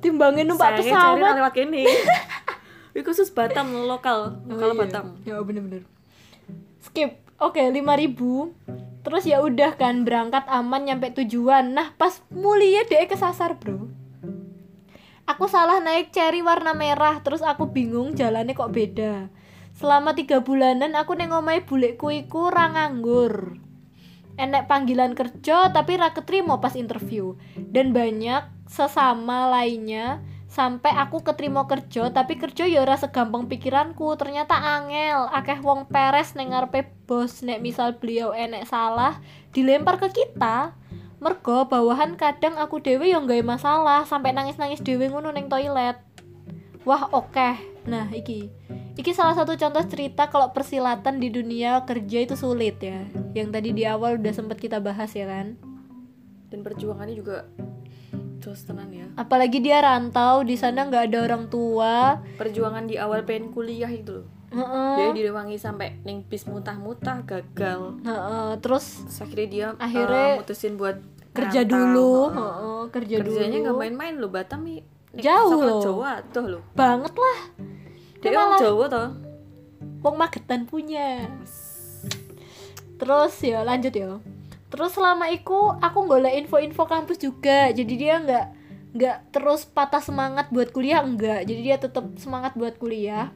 [0.00, 1.36] Timbangin numpak pesawat.
[1.36, 1.84] lewat kene.
[2.96, 4.80] Ini khusus Batam lokal, lokal Oh, iya.
[4.80, 5.04] Batam.
[5.22, 5.84] Ya bener-bener.
[6.80, 7.20] Skip.
[7.38, 11.70] Oke, 5000 Terus ya udah kan berangkat aman nyampe tujuan.
[11.70, 13.88] Nah, pas mulia deh kesasar, Bro.
[15.28, 19.28] Aku salah naik cherry warna merah, terus aku bingung jalannya kok beda.
[19.78, 23.62] Selama tiga bulanan aku neng omahe bulekku iku ra nganggur.
[24.34, 27.38] Enek panggilan kerja tapi ra ketrimo pas interview.
[27.54, 30.18] Dan banyak sesama lainnya
[30.50, 34.18] sampai aku keterima kerja tapi kerja ya ora segampang pikiranku.
[34.18, 37.46] Ternyata angel akeh wong peres neng ngarepe bos.
[37.46, 39.22] Nek misal beliau enek salah
[39.54, 40.74] dilempar ke kita.
[41.22, 46.02] Mergo bawahan kadang aku dewe yang gawe masalah sampai nangis-nangis dewe ngono neng toilet.
[46.82, 48.52] Wah oke nah iki
[48.94, 53.72] iki salah satu contoh cerita kalau persilatan di dunia kerja itu sulit ya yang tadi
[53.72, 55.56] di awal udah sempet kita bahas ya kan
[56.46, 57.44] Dan perjuangannya juga
[58.38, 59.04] terus tenan ya.
[59.14, 64.14] apalagi dia rantau di sana nggak ada orang tua Perjuangan di awal pengen kuliah itu
[64.14, 64.26] loh.
[64.48, 64.94] Heeh.
[64.96, 68.00] Dia direwangi sampai neng bis mutah-mutah gagal.
[68.00, 70.96] Heeh, terus Terus akhirnya dia Akhirnya eh, mutusin buat
[71.30, 71.76] kerja ngerantau.
[71.92, 73.62] dulu, heeh, kerja Kerjanya dulu.
[73.62, 74.64] nggak main-main loh Batam
[75.16, 75.80] Jauh loh.
[75.80, 76.62] Jawa tuh loh.
[76.76, 77.38] banget lah.
[78.20, 79.08] Dia Malah- orang Jawa toh.
[80.04, 81.26] Wong Magetan punya.
[82.98, 84.18] Terus ya lanjut ya.
[84.68, 87.72] Terus selama itu aku golek info-info kampus juga.
[87.72, 88.46] Jadi dia nggak
[88.88, 91.46] nggak terus patah semangat buat kuliah enggak.
[91.46, 93.32] Jadi dia tetap semangat buat kuliah.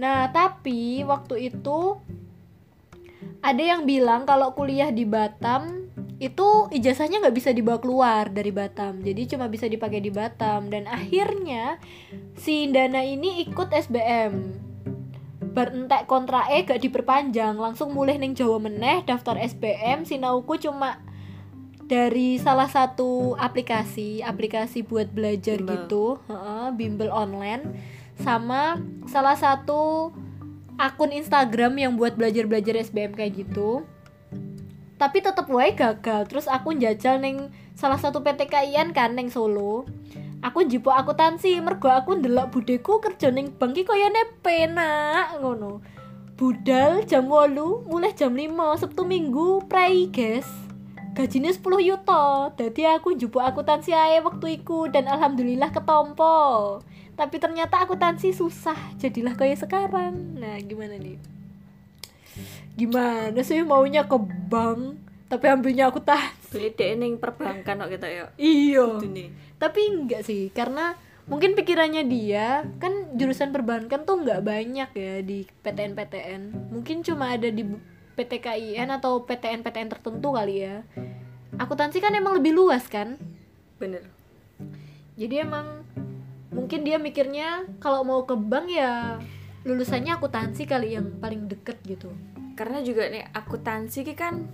[0.00, 2.00] Nah, tapi waktu itu
[3.44, 5.88] ada yang bilang kalau kuliah di Batam
[6.20, 9.00] itu ijazahnya nggak bisa dibawa keluar dari Batam.
[9.00, 10.68] Jadi cuma bisa dipakai di Batam.
[10.68, 11.80] Dan akhirnya
[12.36, 14.32] si Indana ini ikut SBM
[15.50, 17.56] bar entek kontrake gak diperpanjang.
[17.56, 21.00] Langsung mulai ning Jawa meneh daftar SBM sinauku cuma
[21.88, 25.88] dari salah satu aplikasi aplikasi buat belajar Bimbel.
[25.88, 26.04] gitu.
[26.28, 27.64] Heeh, bimbel online.
[28.20, 28.76] Sama
[29.08, 30.12] salah satu
[30.76, 33.88] akun Instagram yang buat belajar-belajar SBM kayak gitu
[35.00, 36.28] tapi tetep wae gagal.
[36.28, 39.88] Terus aku njajal neng salah satu PT KIN kan neng Solo.
[40.44, 45.80] Aku njupuk akuntansi mergo aku ndelok budeku kerja ning bank ki koyone penak ngono.
[46.36, 50.48] Budal jam 8 mulai jam 5 Sabtu Minggu prei guys
[51.10, 56.80] gajinya 10 yuto jadi aku njupuk akuntansi ae waktu iku dan alhamdulillah ketompo.
[57.16, 60.40] Tapi ternyata akuntansi susah jadilah kayak sekarang.
[60.40, 61.39] Nah gimana nih
[62.74, 64.16] gimana sih maunya ke
[64.46, 64.96] bank
[65.30, 68.24] tapi ambilnya akuntansi Beli deh neng perbankan kok kita ya.
[68.34, 68.98] iya.
[69.56, 70.98] Tapi enggak sih karena
[71.30, 76.42] mungkin pikirannya dia kan jurusan perbankan tuh nggak banyak ya di PTN PTN
[76.74, 77.78] mungkin cuma ada di bu-
[78.18, 80.82] PT KIN atau PTN PTN tertentu kali ya.
[81.54, 83.14] Akuntansi kan emang lebih luas kan?
[83.78, 84.02] Bener.
[85.14, 85.84] jadi emang
[86.50, 89.20] mungkin dia mikirnya kalau mau ke bank ya
[89.60, 92.08] lulusannya akuntansi kali yang paling deket gitu
[92.52, 94.44] Karena juga nih akuntansi ki kan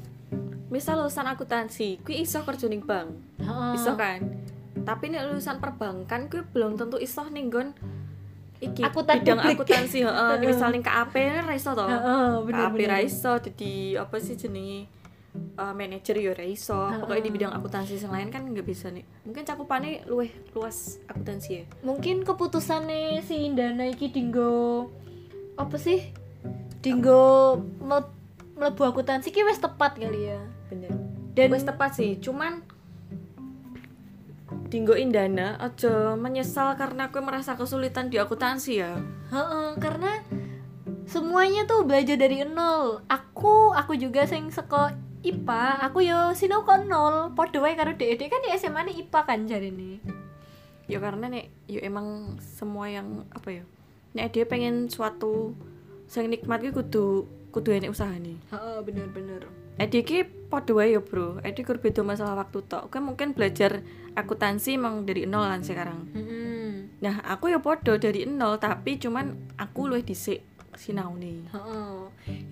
[0.66, 3.14] misal lulusan akuntansi, kui iso kerja ning bank.
[3.38, 3.74] Heeh.
[3.74, 4.18] Iso kan?
[4.76, 7.70] Tapi nih lulusan perbankan kui belum tentu iso ning nggon
[8.56, 9.56] iki Akuntan bidang publik.
[9.58, 10.46] akuntansi heeh Heeh.
[10.50, 11.82] misal ning KAP ra iso to.
[11.82, 14.86] Heeh, KAP ra iso jadi apa sih jenenge
[15.54, 16.76] eh, manajer ya ra iso.
[17.00, 19.04] Pokoknya di bidang akuntansi yang lain kan nggak bisa nih.
[19.24, 21.64] Mungkin cakupannya luwih luas akuntansi ya.
[21.80, 24.88] mungkin keputusannya si Indana iki dinggo
[25.56, 26.12] apa sih
[26.80, 28.12] dinggo mel-
[28.54, 30.92] mlebu akuntansi ki wis tepat kali ya Bener.
[31.32, 32.60] dan Wes tepat sih, cuman
[34.66, 38.98] dinggoin dana aja menyesal karena aku merasa kesulitan di akuntansi ya.
[39.30, 40.22] Heeh, karena
[41.06, 44.90] semuanya tuh belajar dari nol aku aku juga sing seko
[45.26, 49.20] IPA aku yo sinau kok nol podo wae karo Dek kan di SMA nih IPA
[49.26, 49.98] kan jadi nih
[50.86, 53.64] Ya karena nih, ya emang semua yang apa ya?
[54.14, 55.50] Nek dia pengen suatu
[56.06, 58.38] sing nikmat ki kudu kudu enek usaha nih.
[58.54, 61.42] Heeh, bener-bener Edi ki podo wae ya, Bro.
[61.44, 62.88] Edi kur beda masalah waktu tok.
[62.88, 63.84] Oke, mungkin belajar
[64.16, 66.00] akuntansi emang dari nol kan sekarang.
[66.16, 66.96] Mm-mm.
[67.04, 70.40] Nah, aku ya podo dari nol tapi cuman aku luwih dhisik
[70.76, 71.94] sinau nih Heeh.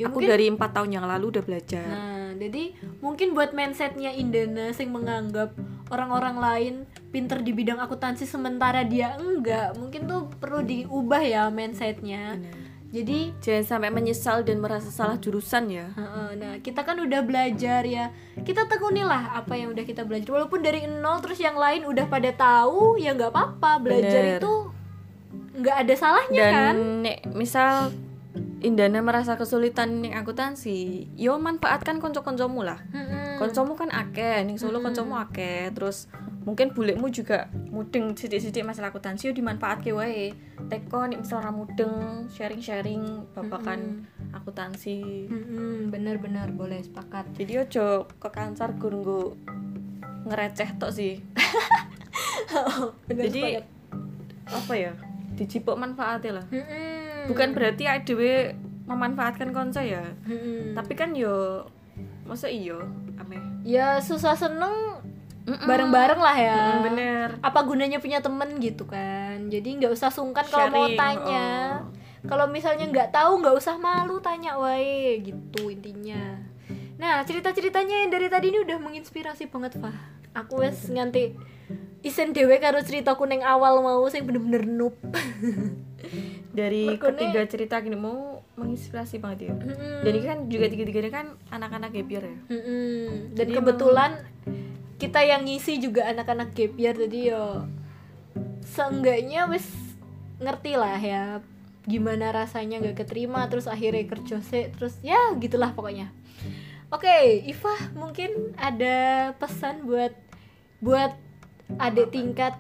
[0.00, 4.10] Ya aku mungkin dari empat tahun yang lalu udah belajar Nah, jadi mungkin buat mindsetnya
[4.16, 5.54] Indana yang menganggap
[5.92, 6.74] orang-orang lain
[7.14, 12.34] pinter di bidang akuntansi sementara dia enggak, mungkin tuh perlu diubah ya mindsetnya.
[12.34, 12.56] Bener.
[12.94, 17.82] Jadi, jangan sampai menyesal dan merasa salah jurusan ya heeh, nah kita kan udah belajar
[17.82, 18.14] ya,
[18.46, 20.30] kita tekunilah apa yang udah kita belajar.
[20.30, 23.82] Walaupun dari nol terus yang lain udah pada tahu, ya nggak apa-apa.
[23.82, 24.38] Belajar Bener.
[24.38, 24.52] itu
[25.54, 26.74] nggak ada salahnya dan kan?
[27.02, 27.90] nek misal
[28.64, 32.80] Indana merasa kesulitan ning akuntansi yo manfaatkan konco-koncomu lah.
[32.90, 33.38] Mm-mm.
[33.38, 35.70] koncomu kan akeh ning Solo koncomu akeh.
[35.70, 36.08] Terus
[36.42, 40.34] mungkin bulekmu juga mudeng sidik-sidik masalah akuntansi yo dimanfaatke wae.
[40.66, 45.28] Teko nek misal ra mudeng sharing-sharing babakan akuntansi.
[45.30, 47.30] Mm-mm, bener-bener boleh sepakat.
[47.36, 49.36] jadi ojo kekancar gurunggu
[50.24, 51.20] ngereceh tok sih.
[53.08, 53.64] Bener jadi sepakat.
[54.44, 54.92] apa ya
[55.34, 56.46] dijipuk manfaatnya lah
[57.24, 57.30] Mm-mm.
[57.32, 58.52] bukan berarti adewe
[58.84, 60.04] memanfaatkan konco ya?
[60.28, 60.76] Mm-mm.
[60.76, 61.64] tapi kan yo
[62.28, 62.84] masa iyo
[63.16, 65.00] ame ya susah seneng
[65.44, 66.56] bareng-bareng lah ya.
[66.56, 67.28] Mm, bener.
[67.44, 69.52] Apa gunanya punya temen gitu kan?
[69.52, 71.84] Jadi nggak usah sungkan kalau mau tanya.
[71.84, 71.92] oh.
[72.24, 76.40] kalau misalnya nggak tahu nggak usah malu tanya wae gitu intinya.
[76.96, 79.92] Nah cerita ceritanya yang dari tadi ini udah menginspirasi banget Fah.
[80.32, 81.36] Aku wes nganti
[82.04, 84.92] isen dewe karo ceritaku neng awal mau sing bener-bener noob
[86.58, 90.04] dari Mergone- ketiga cerita gini mau menginspirasi banget ya Mm-mm.
[90.04, 93.34] dan ini kan juga tiga-tiganya kan anak-anak gap year ya Mm-mm.
[93.34, 94.10] dan Jadi kebetulan
[94.94, 97.44] kita yang ngisi juga anak-anak gap year jadi yo
[98.62, 99.66] seenggaknya wis
[100.38, 101.22] ngerti lah ya
[101.84, 106.08] gimana rasanya nggak keterima terus akhirnya kerja sih terus ya gitulah pokoknya
[106.88, 110.14] oke Iva mungkin ada pesan buat
[110.80, 111.12] buat
[111.78, 112.54] adik tingkat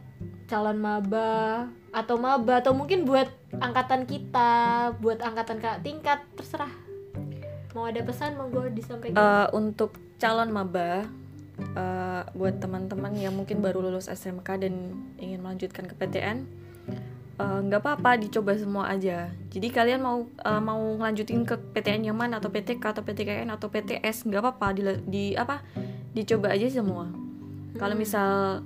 [0.48, 4.50] calon maba atau maba atau mungkin buat angkatan kita
[4.98, 6.70] buat angkatan kak tingkat terserah.
[7.74, 9.18] Mau ada pesan monggo disampaikan.
[9.18, 11.06] Eh, untuk calon maba
[11.58, 14.74] eh, buat teman-teman yang mungkin baru lulus SMK dan
[15.18, 16.46] ingin melanjutkan ke PTN
[17.38, 19.30] eh, nggak apa-apa dicoba semua aja.
[19.50, 23.70] Jadi kalian mau eh, mau ngelanjutin ke PTN yang mana atau PTK atau PTKN atau
[23.70, 25.62] PTS nggak apa-apa di, di apa
[26.14, 27.10] dicoba aja semua.
[27.74, 28.62] Kalau misal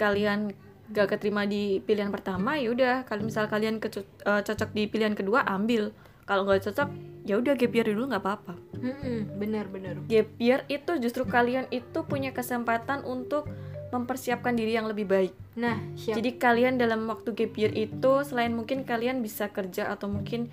[0.00, 0.56] kalian
[0.90, 2.96] gak keterima di pilihan pertama ya udah.
[3.04, 5.92] Kalau misal kalian eh, cocok di pilihan kedua ambil.
[6.24, 6.88] Kalau nggak cocok
[7.26, 8.54] ya udah gap year dulu nggak apa-apa.
[8.78, 9.98] Mm-mm, benar benar.
[10.06, 13.50] Gap year itu justru kalian itu punya kesempatan untuk
[13.90, 15.34] mempersiapkan diri yang lebih baik.
[15.58, 16.14] nah siap.
[16.22, 20.46] Jadi kalian dalam waktu gap year itu selain mungkin kalian bisa kerja atau mungkin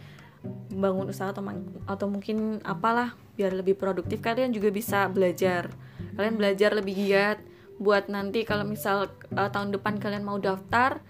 [0.74, 1.46] bangun usaha atau
[1.86, 5.70] atau mungkin apalah biar lebih produktif kalian juga bisa belajar.
[6.18, 7.38] Kalian belajar lebih giat
[7.78, 11.02] buat nanti kalau misal uh, tahun depan kalian mau daftar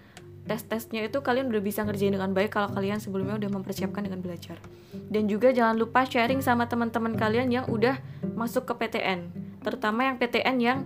[0.48, 4.56] tes-tesnya itu kalian udah bisa ngerjain dengan baik kalau kalian sebelumnya udah mempersiapkan dengan belajar.
[5.12, 8.00] Dan juga jangan lupa sharing sama teman-teman kalian yang udah
[8.32, 9.28] masuk ke PTN,
[9.60, 10.78] terutama yang PTN yang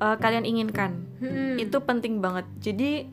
[0.00, 1.60] uh, kalian inginkan Mm-mm.
[1.60, 3.06] itu penting banget jadi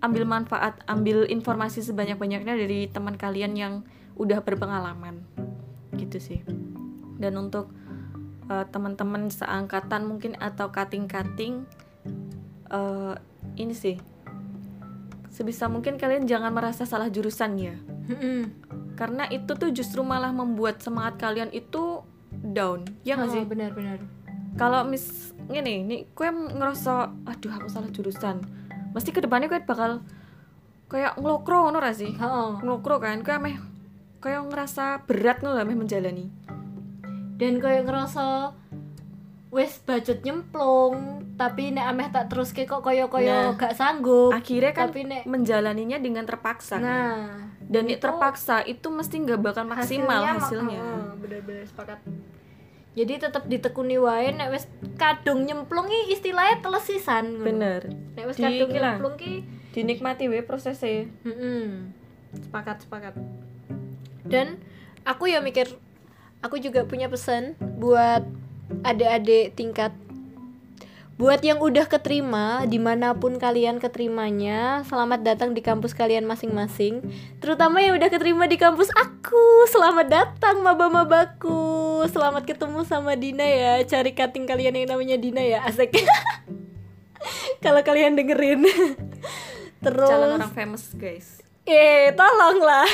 [0.00, 3.74] ambil manfaat ambil informasi sebanyak-banyaknya dari teman kalian yang
[4.16, 5.20] udah berpengalaman
[5.98, 6.40] gitu sih
[7.20, 7.68] dan untuk
[8.50, 11.64] uh, teman-teman seangkatan mungkin atau kating-kating
[12.68, 13.14] uh,
[13.54, 13.96] ini sih.
[15.30, 17.76] Sebisa mungkin kalian jangan merasa salah jurusan ya.
[18.10, 18.50] Mm-mm.
[18.98, 22.02] karena itu tuh justru malah membuat semangat kalian itu
[22.44, 22.84] down.
[23.00, 23.44] Ya nggak Oh, sih?
[23.46, 24.02] benar benar.
[24.58, 28.42] Kalau mis ngene nih kue ngerasa aduh aku salah jurusan.
[28.92, 30.02] Mesti ke depannya kue bakal
[30.90, 32.12] kayak ngelokro ngono sih?
[32.18, 32.58] Oh.
[32.60, 33.56] ngelokro kan kue ameh
[34.20, 36.28] kayak ngerasa berat ngono lah ameh menjalani
[37.40, 38.52] dan kayak ngerasa
[39.50, 40.94] wes bacot nyemplung
[41.34, 43.56] tapi nek ameh tak terus kok koyo koyo Nah.
[43.56, 46.84] gak sanggup akhirnya kan tapi nek menjalaninya dengan terpaksa kan.
[46.84, 47.18] nah
[47.64, 51.98] dan itu terpaksa itu mesti nggak bakal maksimal mak- hasilnya, Heeh, bener-bener sepakat
[52.90, 58.70] jadi tetap ditekuni wae nek wes kadung nyemplung ki istilahnya telesisan bener nek wes kadung
[58.70, 61.90] nyemplung ki dinikmati we prosesnya Mm-mm.
[62.36, 63.14] sepakat sepakat
[64.22, 64.58] dan
[65.02, 65.70] aku ya mikir
[66.40, 68.24] aku juga punya pesan buat
[68.84, 69.92] adik-adik tingkat
[71.20, 77.04] buat yang udah keterima di mana pun kalian keterimanya selamat datang di kampus kalian masing-masing.
[77.44, 79.68] Terutama yang udah keterima di kampus aku.
[79.68, 82.08] Selamat datang maba-mabaku.
[82.08, 83.84] Selamat ketemu sama Dina ya.
[83.84, 85.92] Cari cutting kalian yang namanya Dina ya asik.
[87.68, 88.64] Kalau kalian dengerin.
[89.84, 91.39] Terus calon orang famous guys
[91.70, 92.88] Eh, tolonglah.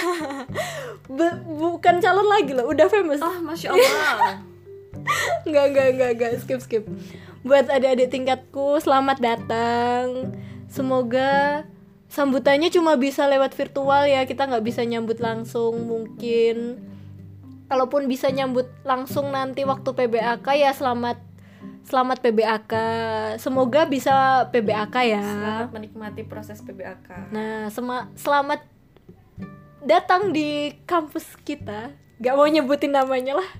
[1.16, 3.24] Be- bukan calon lagi loh, udah famous.
[3.24, 4.44] ah masya allah
[5.48, 6.84] Enggak, enggak, enggak, enggak, skip, skip.
[7.46, 10.34] Buat adik-adik tingkatku, selamat datang.
[10.68, 11.62] Semoga
[12.10, 16.78] sambutannya cuma bisa lewat virtual ya kita nggak bisa nyambut langsung mungkin
[17.66, 21.18] kalaupun bisa nyambut langsung nanti waktu PBAK ya selamat
[21.86, 22.72] selamat PBAK
[23.38, 25.22] semoga bisa PBAK ya.
[25.22, 27.30] Selamat menikmati proses PBAK.
[27.30, 28.66] nah sema- selamat
[29.86, 31.94] datang di kampus kita.
[32.18, 33.50] Nggak mau nyebutin namanya lah.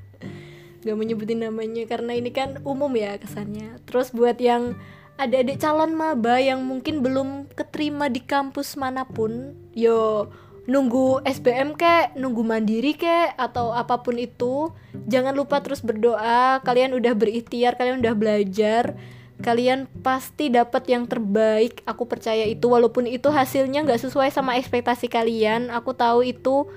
[0.83, 3.79] Nggak mau nyebutin namanya karena ini kan umum ya kesannya.
[3.87, 4.75] Terus buat yang
[5.17, 10.29] adik-adik calon maba yang mungkin belum keterima di kampus mana pun yo
[10.67, 14.75] nunggu SBM kek, nunggu mandiri kek atau apa pun itu
[15.07, 16.61] jangan lupa terus berdoa.
[16.67, 18.99] Kalian udah berikhtiar kalian udah belajar
[19.37, 21.85] kalian pasti dapat yang terbaik.
[21.85, 26.69] Aku percaya itu walaupun itu hasilnya nggak sesuai sama ekspektasi kalian aku tahu itu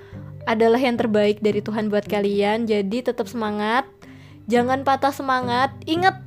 [0.44, 2.68] adalah yang terbaik dari Tuhan buat kalian.
[2.68, 3.88] Jadi tetap semangat
[4.44, 5.72] jangan patah semangat.
[5.88, 6.20] Ingat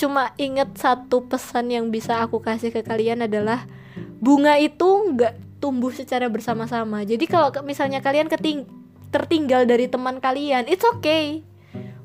[0.00, 3.68] cuma ingat satu pesan yang bisa aku kasih ke kalian adalah
[4.16, 8.64] bunga itu nggak tumbuh secara bersama-sama jadi kalau ke- misalnya kalian keting
[9.08, 11.44] tertinggal dari teman kalian it's okay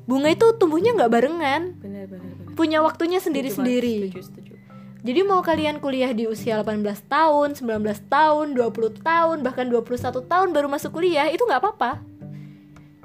[0.04, 2.54] bunga itu tumbuhnya nggak barengan Benar benar benar.
[2.54, 4.12] punya waktunya sendiri-sendiri
[5.00, 7.78] jadi mau kalian kuliah di usia 18 tahun, 19
[8.10, 8.66] tahun, 20
[8.98, 12.02] tahun, bahkan 21 tahun baru masuk kuliah, itu nggak apa-apa.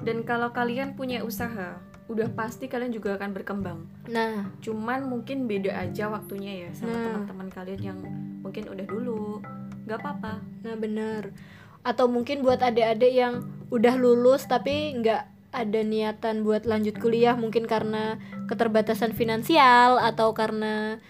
[0.02, 1.78] Dan kalau kalian punya usaha,
[2.10, 3.86] udah pasti kalian juga akan berkembang.
[4.10, 7.02] Nah, Cuman mungkin beda aja waktunya ya sama Nah.
[7.06, 7.98] teman-teman kalian yang
[8.42, 9.38] mungkin udah dulu.
[9.86, 10.42] Gak apa-apa.
[10.62, 11.34] nah bener.
[11.82, 13.42] Atau mungkin buat adik-adik yang
[13.74, 15.22] udah lulus tapi nggak
[15.52, 18.16] ada niatan buat lanjut kuliah, mungkin karena
[18.48, 21.02] keterbatasan finansial atau karena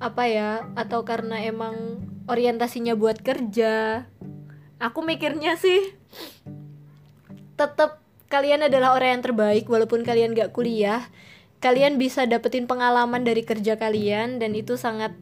[0.00, 2.00] apa ya, atau karena emang
[2.30, 4.06] orientasinya buat kerja.
[4.80, 5.92] Aku mikirnya sih
[7.62, 8.00] tetap
[8.32, 11.04] kalian adalah orang yang terbaik walaupun kalian gak kuliah
[11.62, 15.14] kalian bisa dapetin pengalaman dari kerja kalian dan itu sangat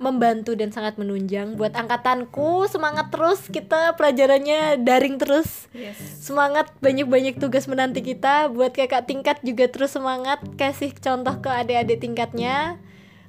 [0.00, 2.64] membantu dan sangat menunjang buat angkatanku.
[2.72, 5.68] Semangat terus kita pelajarannya daring terus.
[5.76, 6.00] Yes.
[6.24, 8.48] semangat banyak-banyak tugas menanti kita.
[8.48, 10.40] Buat kakak tingkat juga terus semangat.
[10.56, 12.80] Kasih contoh ke adik-adik tingkatnya.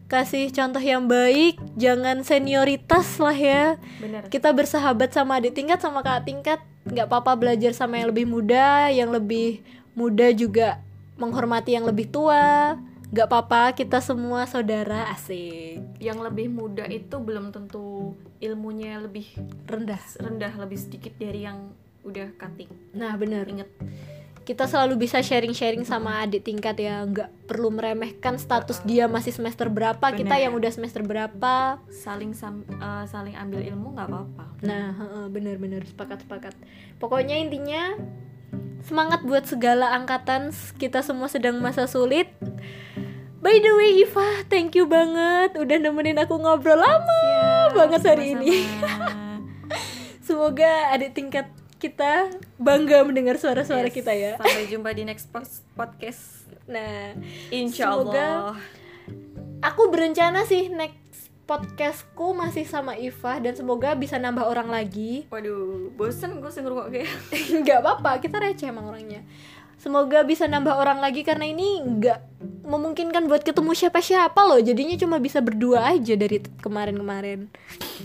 [0.07, 1.59] Kasih contoh yang baik.
[1.75, 3.75] Jangan senioritas lah ya.
[3.99, 4.31] Benar.
[4.31, 6.59] kita bersahabat sama adik tingkat sama kakak tingkat.
[6.87, 8.87] Nggak apa-apa belajar sama yang lebih muda.
[8.87, 9.47] Yang lebih
[9.91, 10.79] muda juga
[11.19, 12.79] menghormati yang lebih tua
[13.11, 19.27] nggak apa-apa kita semua saudara asik Yang lebih muda itu belum tentu ilmunya lebih
[19.65, 22.71] rendah rendah, lebih sedikit dari yang udah cutting.
[22.91, 23.67] nah bener Ingat.
[24.41, 29.67] kita selalu bisa sharing-sharing sama adik tingkat ya nggak perlu meremehkan status dia masih semester
[29.67, 30.43] berapa kita Bener.
[30.47, 34.45] yang udah semester berapa Saling sam- eh, saling ambil ilmu nggak apa-apa.
[34.61, 36.53] Nah, heeh, bener-bener sepakat sepakat.
[36.97, 37.93] Pokoknya intinya
[38.83, 40.49] semangat buat segala angkatan.
[40.75, 42.29] Kita semua sedang masa sulit.
[43.41, 47.21] By the way, Iva, thank you banget udah nemenin aku ngobrol lama
[47.73, 48.69] banget hari ini.
[48.69, 49.09] Sama-sama.
[50.21, 53.97] Semoga adik tingkat kita bangga mendengar suara-suara Yes.
[53.97, 54.37] kita ya.
[54.37, 55.33] Sampai jumpa di next
[55.73, 56.45] podcast.
[56.69, 57.17] Nah,
[57.49, 58.57] Insya Semoga- Allah.
[59.65, 61.00] aku berencana sih next
[61.51, 65.23] podcastku masih sama Iva dan semoga bisa nambah orang lagi.
[65.35, 67.11] Waduh, bosen gue sih ngerokok kayak.
[67.67, 69.27] nggak apa-apa kita receh emang orangnya
[69.81, 75.17] semoga bisa nambah orang lagi karena ini nggak memungkinkan buat ketemu siapa-siapa loh jadinya cuma
[75.17, 77.49] bisa berdua aja dari kemarin-kemarin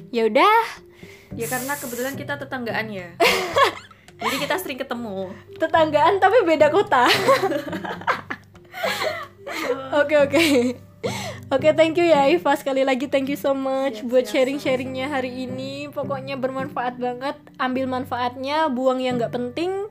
[0.08, 0.88] ya udah
[1.34, 3.12] Ya karena kebetulan kita tetanggaan ya.
[4.22, 5.28] Jadi kita sering ketemu.
[5.60, 7.04] tetanggaan tapi beda kota
[10.00, 10.44] oke oke
[11.52, 15.06] Oke, thank you ya Iva sekali lagi thank you so much Siap, buat siap, sharing-sharingnya
[15.10, 15.86] hari ini.
[15.90, 17.38] Pokoknya bermanfaat banget.
[17.56, 19.86] Ambil manfaatnya, buang yang nggak penting.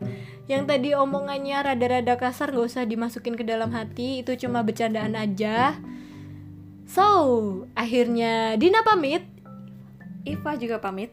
[0.45, 4.21] Yang tadi omongannya rada-rada kasar nggak usah dimasukin ke dalam hati.
[4.21, 5.79] Itu cuma bercandaan aja.
[6.85, 7.07] So,
[7.73, 9.25] akhirnya Dina pamit.
[10.25, 11.09] Iva juga pamit.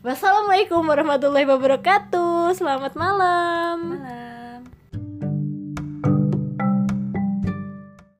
[0.00, 2.56] Wassalamualaikum warahmatullahi wabarakatuh.
[2.56, 4.00] Selamat malam.
[4.00, 4.39] Malam.